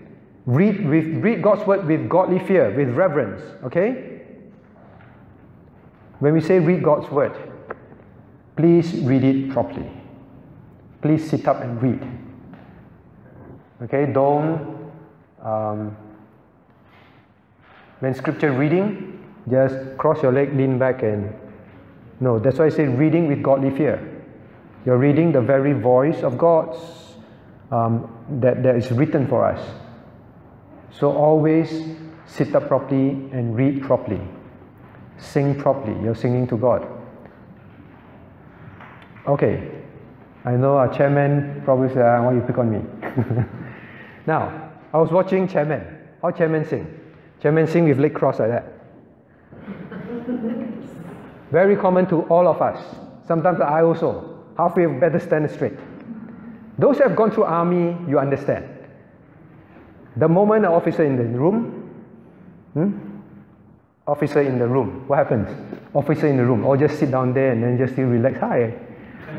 [0.47, 4.12] Read, with, read God's word with godly fear, with reverence, okay?
[6.23, 7.33] When we say read God's word,
[8.55, 9.91] please read it properly.
[11.01, 12.01] Please sit up and read.
[13.83, 14.93] Okay, don't
[15.43, 15.97] um,
[17.99, 19.19] when scripture reading,
[19.51, 21.35] just cross your leg, lean back, and
[22.21, 22.39] no.
[22.39, 24.25] That's why I say reading with godly fear.
[24.87, 26.79] You're reading the very voice of God's
[27.73, 28.09] um,
[28.41, 29.61] that, that is written for us.
[30.93, 31.85] So always
[32.27, 34.21] sit up properly and read properly.
[35.23, 36.03] Sing properly.
[36.03, 36.87] You're singing to God.
[39.27, 39.71] Okay.
[40.45, 42.81] I know our chairman probably said, ah, why you pick on me?
[44.27, 45.87] now, I was watching chairman.
[46.21, 46.87] How chairman sing?
[47.41, 48.65] Chairman sing with leg crossed like that.
[51.53, 52.83] Very common to all of us.
[53.27, 54.45] Sometimes I also.
[54.57, 55.79] Halfway better stand straight.
[56.79, 58.69] Those who have gone through army, you understand.
[60.17, 61.91] The moment an officer in the room,
[62.75, 63.12] hmm?
[64.13, 65.49] Officer in the room, what happens?
[65.95, 68.39] Officer in the room, or just sit down there and then just still relax.
[68.41, 68.75] Hi.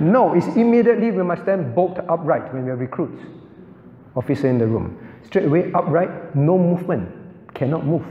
[0.01, 3.23] No, it's immediately we must stand bolt upright when we are recruits.
[4.15, 4.97] Officer in the room.
[5.25, 7.07] Straight away upright, no movement
[7.53, 8.05] cannot move.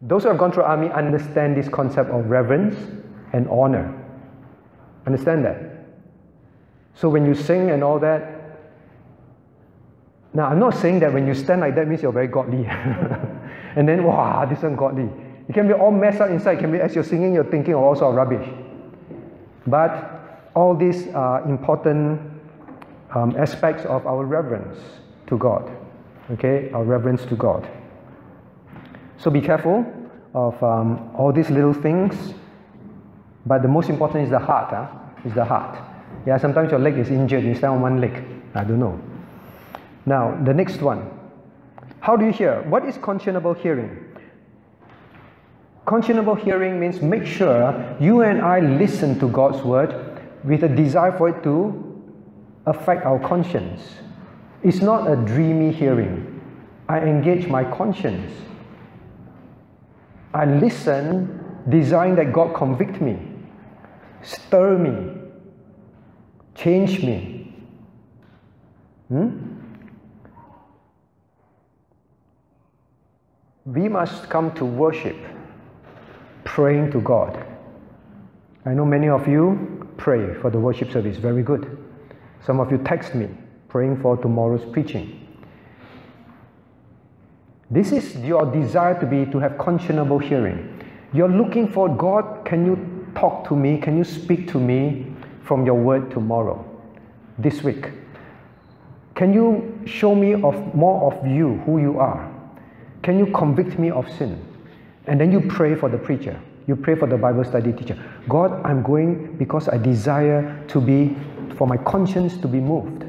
[0.00, 2.74] Those who have gone through army understand this concept of reverence
[3.34, 3.92] and honor.
[5.06, 5.58] Understand that?
[6.94, 8.30] So when you sing and all that,
[10.32, 12.64] now I'm not saying that when you stand like that means you're very godly.
[13.76, 15.08] and then, wow, this one godly.
[15.48, 16.58] You can be all messed up inside.
[16.58, 18.48] It can be as you're singing, you're thinking of all sort of rubbish.
[19.66, 22.20] But all these are important
[23.14, 24.78] um, aspects of our reverence
[25.26, 25.70] to God
[26.32, 27.68] okay, our reverence to God.
[29.18, 29.84] So be careful
[30.34, 32.34] of um, all these little things,
[33.46, 34.70] but the most important is the heart.
[34.70, 34.86] Huh?
[35.24, 35.78] Is the heart.
[36.26, 38.22] Yeah, sometimes your leg is injured, you stand on one leg.
[38.54, 39.00] I don't know.
[40.04, 41.10] Now, the next one.
[42.04, 42.60] How do you hear?
[42.68, 43.98] What is conscionable hearing?
[45.86, 51.16] Conscionable hearing means make sure you and I listen to God's word with a desire
[51.16, 52.02] for it to
[52.66, 53.80] affect our conscience.
[54.62, 56.42] It's not a dreamy hearing.
[56.90, 58.30] I engage my conscience.
[60.34, 63.16] I listen, desiring that God convict me,
[64.20, 65.22] stir me,
[66.54, 67.56] change me.
[69.08, 69.53] Hmm?
[73.66, 75.16] We must come to worship,
[76.44, 77.46] praying to God.
[78.66, 81.78] I know many of you pray for the worship service, very good.
[82.44, 83.28] Some of you text me,
[83.68, 85.26] praying for tomorrow's preaching.
[87.70, 90.82] This is your desire to be to have conscionable hearing.
[91.14, 93.78] You're looking for God, can you talk to me?
[93.78, 95.06] Can you speak to me
[95.42, 96.62] from your word tomorrow?
[97.38, 97.92] This week.
[99.14, 102.33] Can you show me of more of you, who you are?
[103.04, 104.42] Can you convict me of sin?
[105.06, 106.40] And then you pray for the preacher.
[106.66, 108.02] You pray for the Bible study teacher.
[108.30, 111.14] God, I'm going because I desire to be,
[111.56, 113.04] for my conscience to be moved.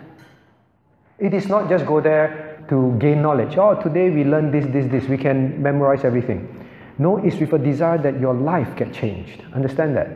[1.17, 3.57] It is not just go there to gain knowledge.
[3.57, 5.07] Oh, today we learn this, this, this.
[5.07, 6.67] We can memorize everything.
[6.97, 9.43] No, it's with a desire that your life get changed.
[9.53, 10.09] Understand that?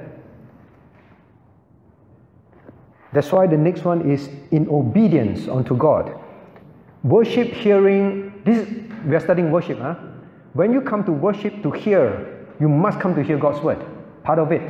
[3.14, 6.18] That's why the next one is in obedience unto God.
[7.03, 8.41] Worship, hearing.
[8.43, 8.67] This
[9.05, 9.80] we are studying worship.
[9.80, 9.95] Huh?
[10.53, 13.80] When you come to worship to hear, you must come to hear God's word.
[14.23, 14.61] Part of it.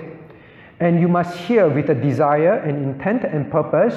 [0.80, 3.96] And you must hear with a desire and intent and purpose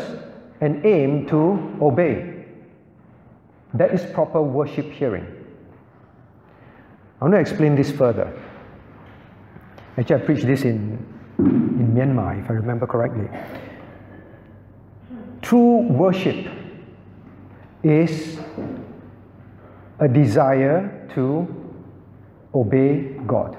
[0.61, 2.45] and aim to obey.
[3.75, 5.27] That is proper worship hearing.
[7.21, 8.33] I want to explain this further.
[9.97, 10.99] Actually, I preached this in,
[11.39, 13.29] in Myanmar, if I remember correctly.
[15.43, 16.62] True worship
[17.83, 18.39] is
[19.99, 21.47] a desire to
[22.55, 23.57] obey God.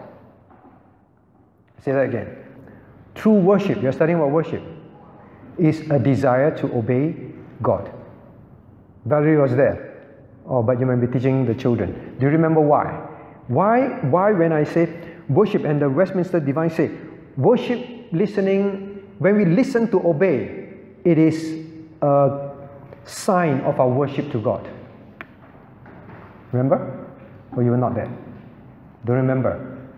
[1.82, 2.38] Say that again.
[3.16, 4.64] True worship, you're studying about worship,
[5.58, 7.16] is a desire to obey
[7.62, 7.92] God.
[9.06, 9.90] Valerie was there.
[10.48, 12.16] Oh, but you might be teaching the children.
[12.20, 12.86] Do you remember why?
[13.48, 14.90] Why, why when I say
[15.30, 16.92] worship and the Westminster Divine say,
[17.38, 20.70] worship listening, when we listen to obey,
[21.04, 21.66] it is
[22.02, 22.43] a
[23.06, 24.70] sign of our worship to God.
[26.52, 27.08] Remember?
[27.56, 28.12] Or you were not there?
[29.06, 29.90] Don't remember?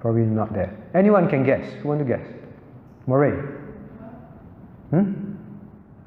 [0.00, 0.76] Probably not there.
[0.94, 1.64] Anyone can guess.
[1.82, 2.26] Who want to guess?
[3.06, 3.32] Moray.
[4.90, 5.34] Hmm?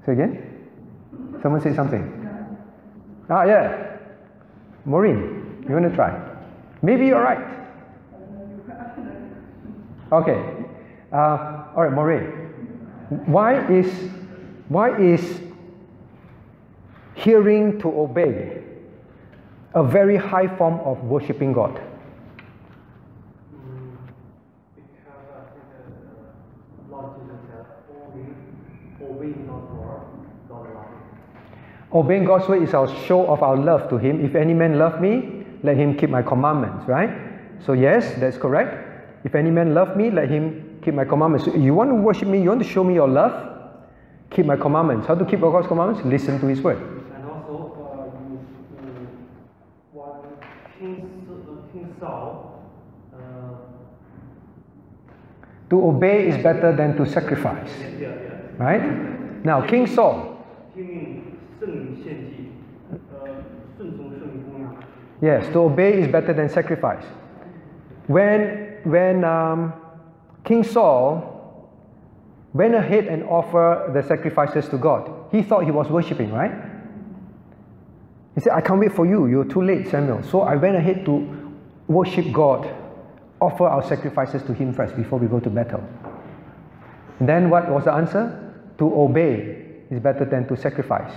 [0.05, 0.67] Say again?
[1.41, 2.23] Someone say something.
[3.29, 3.97] Ah, yeah.
[4.85, 6.11] Maureen, you want to try?
[6.81, 7.39] Maybe you're right.
[10.11, 10.65] Okay.
[11.11, 12.25] Uh, all right, Maureen.
[13.25, 13.87] Why is
[14.67, 15.41] why is
[17.15, 18.61] hearing to obey
[19.73, 21.79] a very high form of worshiping God?
[31.91, 34.25] Obeying God's word is our show of our love to Him.
[34.25, 37.09] If any man love me, let him keep my commandments, right?
[37.65, 39.25] So, yes, that's correct.
[39.25, 41.45] If any man love me, let him keep my commandments.
[41.45, 43.71] So you want to worship me, you want to show me your love,
[44.29, 45.07] keep my commandments.
[45.07, 46.05] How to keep God's commandments?
[46.05, 46.79] Listen to His word.
[47.15, 48.39] And also, uh, you,
[48.83, 49.07] you,
[49.93, 50.11] when
[50.77, 52.59] King, S- King Saul,
[53.13, 53.19] uh,
[55.73, 57.71] to obey is better than to sacrifice.
[58.59, 59.43] Right?
[59.43, 60.37] Now, King Saul.
[65.19, 67.03] Yes, to obey is better than sacrifice.
[68.05, 69.73] When, when um,
[70.43, 71.71] King Saul
[72.53, 76.53] went ahead and offered the sacrifices to God, he thought he was worshipping, right?
[78.35, 79.25] He said, I can't wait for you.
[79.25, 80.21] You're too late, Samuel.
[80.21, 81.51] So I went ahead to
[81.87, 82.82] worship God
[83.43, 85.83] offer our sacrifices to Him first before we go to battle.
[87.19, 88.39] And then what was the answer?
[88.77, 91.13] To obey is better than to sacrifice.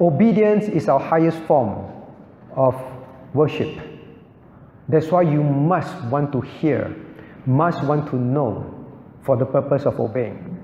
[0.00, 1.90] Obedience is our highest form
[2.56, 2.74] of
[3.32, 3.78] worship.
[4.88, 6.94] That's why you must want to hear,
[7.46, 8.66] must want to know
[9.22, 10.58] for the purpose of obeying.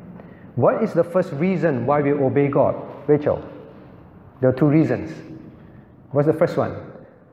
[0.57, 2.75] What is the first reason why we obey God?
[3.07, 3.43] Rachel,
[4.41, 5.13] there are two reasons.
[6.11, 6.73] What's the first one?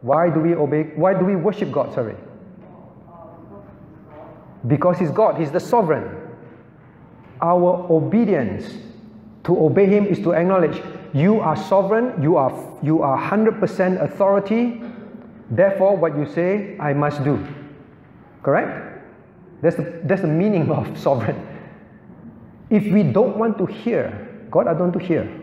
[0.01, 0.83] Why do we obey?
[0.95, 1.93] Why do we worship God?
[1.93, 2.15] Sorry.
[4.67, 6.09] Because He's God, He's the sovereign.
[7.41, 8.65] Our obedience
[9.43, 10.81] to obey Him is to acknowledge
[11.13, 12.51] you are sovereign, you are,
[12.83, 14.81] you are 100% authority,
[15.49, 17.45] therefore, what you say, I must do.
[18.43, 19.01] Correct?
[19.61, 21.41] That's the, that's the meaning of sovereign.
[22.69, 25.41] If we don't want to hear, God, I don't want to hear.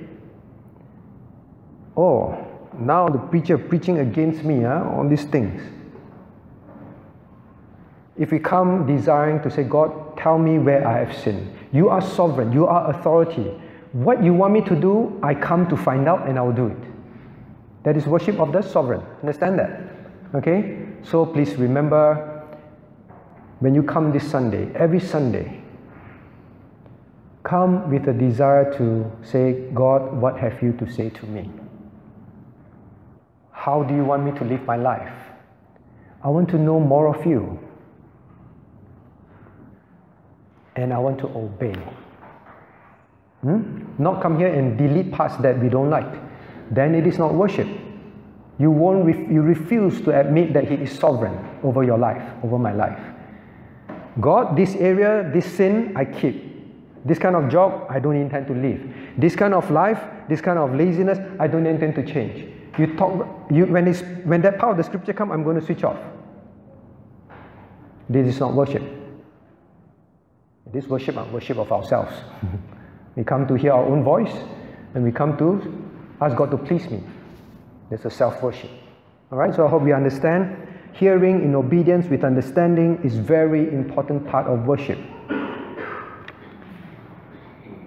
[1.97, 2.47] Oh,
[2.79, 5.63] now the preacher preaching against me ah, huh, on these things.
[8.19, 11.51] If we come desiring to say, God, tell me where I have sinned.
[11.73, 13.51] You are sovereign, you are authority.
[13.93, 16.67] What you want me to do, I come to find out and I will do
[16.67, 16.79] it.
[17.85, 19.03] That is worship of the sovereign.
[19.21, 19.81] Understand that?
[20.35, 20.87] Okay?
[21.03, 22.47] So please remember
[23.61, 25.63] when you come this Sunday, every Sunday,
[27.45, 31.51] come with a desire to say, God, what have you to say to me?
[33.51, 35.13] How do you want me to live my life?
[36.23, 37.59] I want to know more of you.
[40.77, 41.75] And I want to obey.
[43.43, 43.85] Hmm?
[43.99, 46.13] Not come here and delete parts that we don't like.
[46.71, 47.69] Then it is not worship.
[48.59, 52.59] You, won't ref- you refuse to admit that He is sovereign over your life, over
[52.59, 52.99] my life.
[54.21, 56.53] God, this area, this sin, I keep.
[57.05, 58.95] This kind of job, I don't intend to leave.
[59.19, 62.49] This kind of life, this kind of laziness, I don't intend to change.
[62.79, 65.65] You talk, you, when, it's, when that part of the scripture come, I'm going to
[65.65, 65.99] switch off.
[68.09, 68.83] This is not worship.
[70.73, 72.13] This worship is worship of ourselves.
[73.17, 74.35] we come to hear our own voice,
[74.95, 75.61] and we come to
[76.21, 77.03] ask God to please me.
[77.91, 78.71] There's a self-worship.
[79.31, 79.55] All right.
[79.55, 80.69] So I hope you understand.
[80.95, 84.99] Hearing in obedience with understanding is very important part of worship.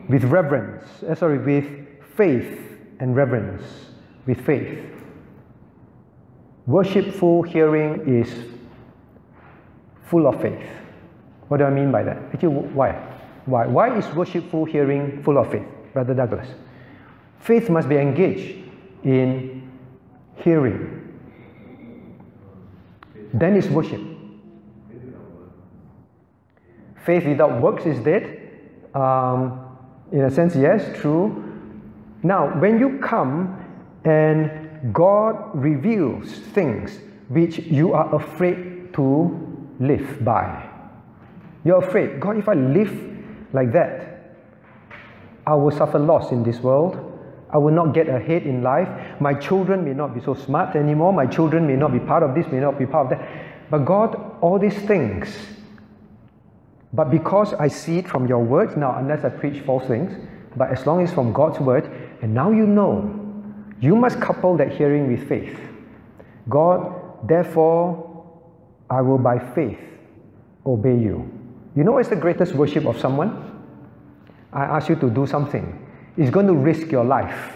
[0.09, 1.65] With reverence, uh, sorry, with
[2.15, 2.59] faith
[2.99, 3.63] and reverence,
[4.25, 4.79] with faith.
[6.67, 8.31] Worshipful hearing is
[10.09, 10.67] full of faith.
[11.47, 12.17] What do I mean by that?
[12.33, 12.91] Actually, why?
[13.45, 13.67] Why?
[13.67, 16.47] Why is worshipful hearing full of faith, Brother Douglas?
[17.39, 18.63] Faith must be engaged
[19.03, 19.69] in
[20.37, 21.01] hearing.
[23.33, 24.01] Then is worship.
[27.05, 28.39] Faith without works is dead.
[28.95, 29.61] Um,
[30.11, 31.43] in a sense, yes, true.
[32.23, 33.63] Now, when you come
[34.05, 36.99] and God reveals things
[37.29, 40.67] which you are afraid to live by,
[41.65, 42.93] you're afraid, God, if I live
[43.51, 44.37] like that,
[45.47, 47.11] I will suffer loss in this world.
[47.49, 48.87] I will not get ahead in life.
[49.19, 51.11] My children may not be so smart anymore.
[51.11, 53.69] My children may not be part of this, may not be part of that.
[53.69, 55.35] But God, all these things.
[56.93, 60.13] But because I see it from your words, now, unless I preach false things,
[60.55, 61.89] but as long as from God's word,
[62.21, 63.23] and now you know,
[63.81, 65.59] you must couple that hearing with faith.
[66.47, 68.33] God, therefore,
[68.89, 69.79] I will by faith
[70.65, 71.34] obey you.
[71.75, 73.51] You know what's the greatest worship of someone?
[74.53, 75.85] I ask you to do something.
[76.17, 77.53] It's going to risk your life.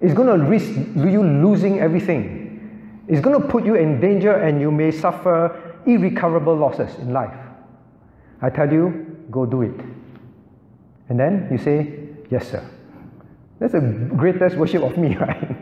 [0.00, 3.04] It's going to risk you losing everything.
[3.06, 7.36] It's going to put you in danger and you may suffer irrecoverable losses in life.
[8.42, 9.80] I tell you, go do it.
[11.08, 11.96] And then you say,
[12.30, 12.64] Yes, sir.
[13.58, 15.56] That's the greatest worship of me, right?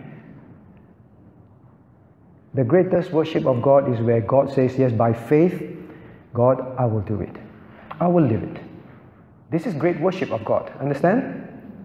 [2.54, 5.76] The greatest worship of God is where God says, Yes, by faith,
[6.32, 7.34] God, I will do it.
[8.00, 8.62] I will live it.
[9.50, 10.70] This is great worship of God.
[10.80, 11.44] Understand?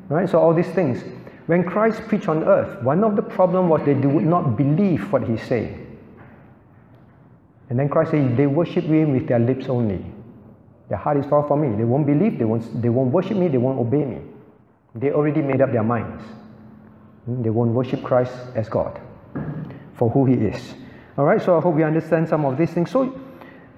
[0.09, 0.29] Right?
[0.29, 1.03] So all these things.
[1.45, 5.23] When Christ preached on earth, one of the problem was they would not believe what
[5.23, 5.79] he said.
[7.69, 10.05] And then Christ said they worship him with their lips only.
[10.89, 11.75] Their heart is far from me.
[11.75, 14.21] They won't believe, they won't, they won't worship me, they won't obey me.
[14.95, 16.23] They already made up their minds.
[17.25, 19.01] Hmm, they won't worship Christ as God
[19.95, 20.75] for who he is.
[21.17, 22.91] All right, so I hope you understand some of these things.
[22.91, 23.19] So,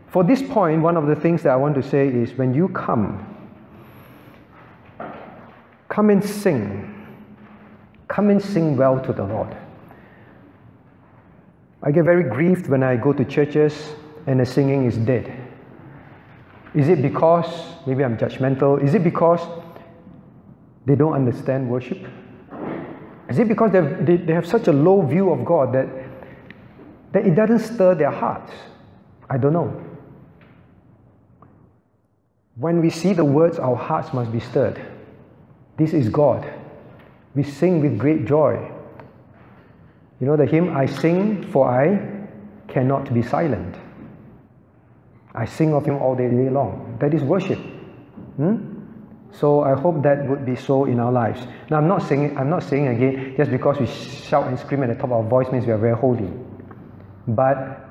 [0.07, 2.69] for this point, one of the things that I want to say is when you
[2.69, 3.25] come,
[5.89, 6.91] come and sing.
[8.07, 9.55] Come and sing well to the Lord.
[11.83, 13.93] I get very grieved when I go to churches
[14.27, 15.31] and the singing is dead.
[16.73, 17.47] Is it because,
[17.85, 19.41] maybe I'm judgmental, is it because
[20.85, 22.05] they don't understand worship?
[23.29, 25.87] Is it because they, they have such a low view of God that,
[27.11, 28.51] that it doesn't stir their hearts?
[29.29, 29.81] I don't know.
[32.55, 34.81] When we see the words, our hearts must be stirred.
[35.77, 36.49] This is God.
[37.35, 38.71] We sing with great joy.
[40.21, 42.27] You know the hymn, I sing for I
[42.69, 43.75] cannot be silent.
[45.33, 46.97] I sing of Him all day, long.
[47.01, 47.59] That is worship.
[48.37, 48.75] Hmm?
[49.33, 51.45] So I hope that would be so in our lives.
[51.69, 54.87] Now I'm not saying I'm not saying again just because we shout and scream at
[54.87, 56.29] the top of our voice means we are very holy.
[57.27, 57.81] But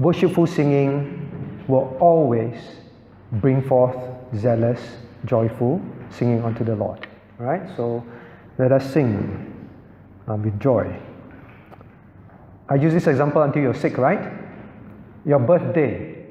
[0.00, 2.56] worshipful singing will always
[3.40, 3.96] bring forth
[4.36, 4.80] zealous,
[5.24, 5.80] joyful
[6.10, 7.06] singing unto the Lord.
[7.40, 7.68] All right?
[7.76, 8.04] So
[8.58, 9.68] let us sing
[10.28, 10.96] uh, with joy.
[12.68, 14.32] I use this example until you're sick, right?
[15.26, 16.26] Your birthday.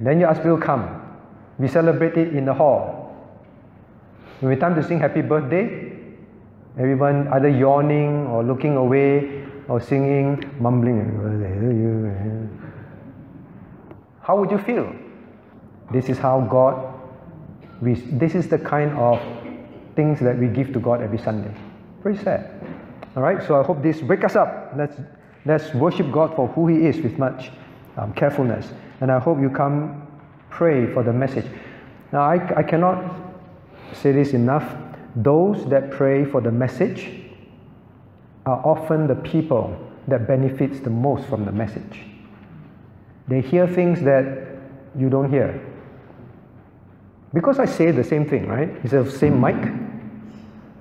[0.00, 1.00] Then you ask people come.
[1.58, 3.16] We celebrate it in the hall.
[4.40, 5.92] When it's time to sing happy birthday,
[6.78, 12.50] everyone either yawning or looking away or singing, mumbling.
[14.20, 14.92] How would you feel?
[15.92, 16.92] This is how God,
[17.80, 19.20] we, this is the kind of
[19.94, 21.54] things that we give to God every Sunday.
[22.02, 22.50] Very sad.
[23.14, 24.72] All right, so I hope this wake us up.
[24.76, 24.96] Let's,
[25.44, 27.50] let's worship God for who He is with much
[27.96, 28.72] um, carefulness.
[29.00, 30.06] And I hope you come
[30.50, 31.46] pray for the message.
[32.12, 33.20] Now, I, I cannot
[33.92, 34.76] say this enough.
[35.16, 37.10] Those that pray for the message
[38.46, 39.76] are often the people
[40.08, 42.00] that benefits the most from the message.
[43.28, 44.48] They hear things that
[44.96, 45.60] you don't hear.
[47.32, 48.68] Because I say the same thing, right?
[48.82, 49.56] It's the same mic.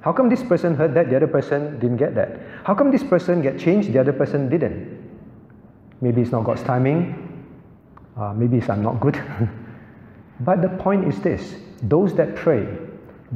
[0.01, 2.39] How come this person heard that, the other person didn't get that?
[2.63, 4.99] How come this person get changed, the other person didn't?
[6.01, 7.45] Maybe it's not God's timing.
[8.17, 9.21] Uh, maybe it's I'm not good.
[10.39, 12.67] but the point is this those that pray,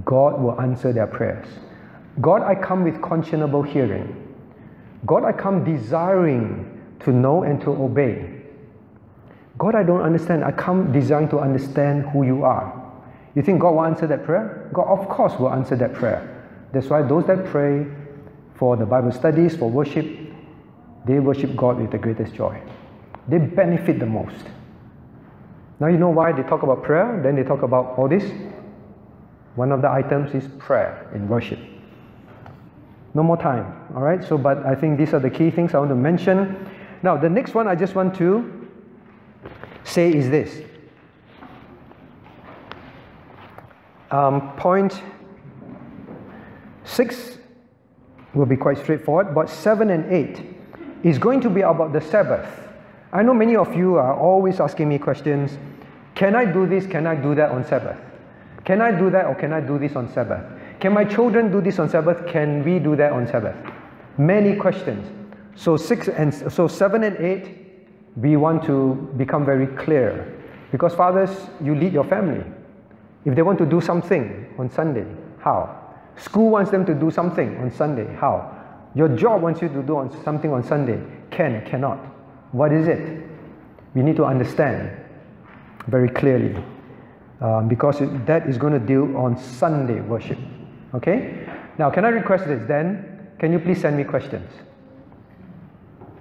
[0.03, 1.47] God will answer their prayers.
[2.21, 4.21] God, I come with conscionable hearing.
[5.05, 8.41] God, I come desiring to know and to obey.
[9.57, 10.43] God, I don't understand.
[10.43, 12.84] I come desiring to understand who you are.
[13.35, 14.69] You think God will answer that prayer?
[14.73, 16.31] God, of course, will answer that prayer.
[16.71, 17.85] That's why those that pray
[18.55, 20.05] for the Bible studies, for worship,
[21.05, 22.61] they worship God with the greatest joy.
[23.27, 24.45] They benefit the most.
[25.79, 28.23] Now, you know why they talk about prayer, then they talk about all this?
[29.55, 31.59] One of the items is prayer in worship.
[33.13, 34.23] No more time, all right?
[34.23, 36.69] So, but I think these are the key things I want to mention.
[37.03, 38.69] Now, the next one I just want to
[39.83, 40.61] say is this.
[44.15, 45.01] Um, point
[46.85, 47.37] six
[48.33, 50.41] will be quite straightforward, but seven and eight
[51.03, 52.47] is going to be about the Sabbath.
[53.11, 55.57] I know many of you are always asking me questions
[56.15, 56.87] Can I do this?
[56.87, 57.97] Can I do that on Sabbath?
[58.63, 60.45] Can I do that or can I do this on Sabbath?
[60.79, 62.25] Can my children do this on Sabbath?
[62.25, 63.57] Can we do that on Sabbath?
[64.17, 65.05] Many questions.
[65.55, 67.49] So six and so seven and eight,
[68.15, 70.41] we want to become very clear.
[70.71, 72.45] Because fathers, you lead your family.
[73.25, 75.05] If they want to do something on Sunday,
[75.39, 75.81] how?
[76.17, 78.51] School wants them to do something on Sunday, how?
[78.93, 81.97] Your job wants you to do something on Sunday, can, cannot.
[82.51, 83.23] What is it?
[83.93, 84.91] We need to understand
[85.87, 86.55] very clearly
[87.41, 90.37] um, because that is going to deal on Sunday worship.
[90.93, 91.47] Okay?
[91.77, 93.29] Now, can I request this then?
[93.39, 94.49] Can you please send me questions?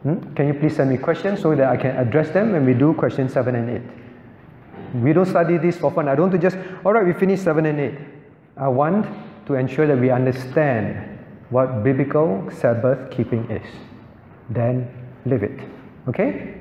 [0.02, 0.34] Hmm?
[0.34, 2.92] Can you please send me questions so that I can address them when we do
[2.94, 4.03] question 7 and 8?
[4.94, 6.08] We don't study this for fun.
[6.08, 7.98] I don't want to just, all right, we finish 7 and 8.
[8.56, 9.06] I want
[9.46, 11.18] to ensure that we understand
[11.50, 13.66] what biblical Sabbath keeping is.
[14.50, 14.88] Then
[15.26, 15.60] live it.
[16.08, 16.54] Okay?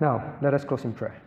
[0.00, 1.20] Now, let us close in prayer.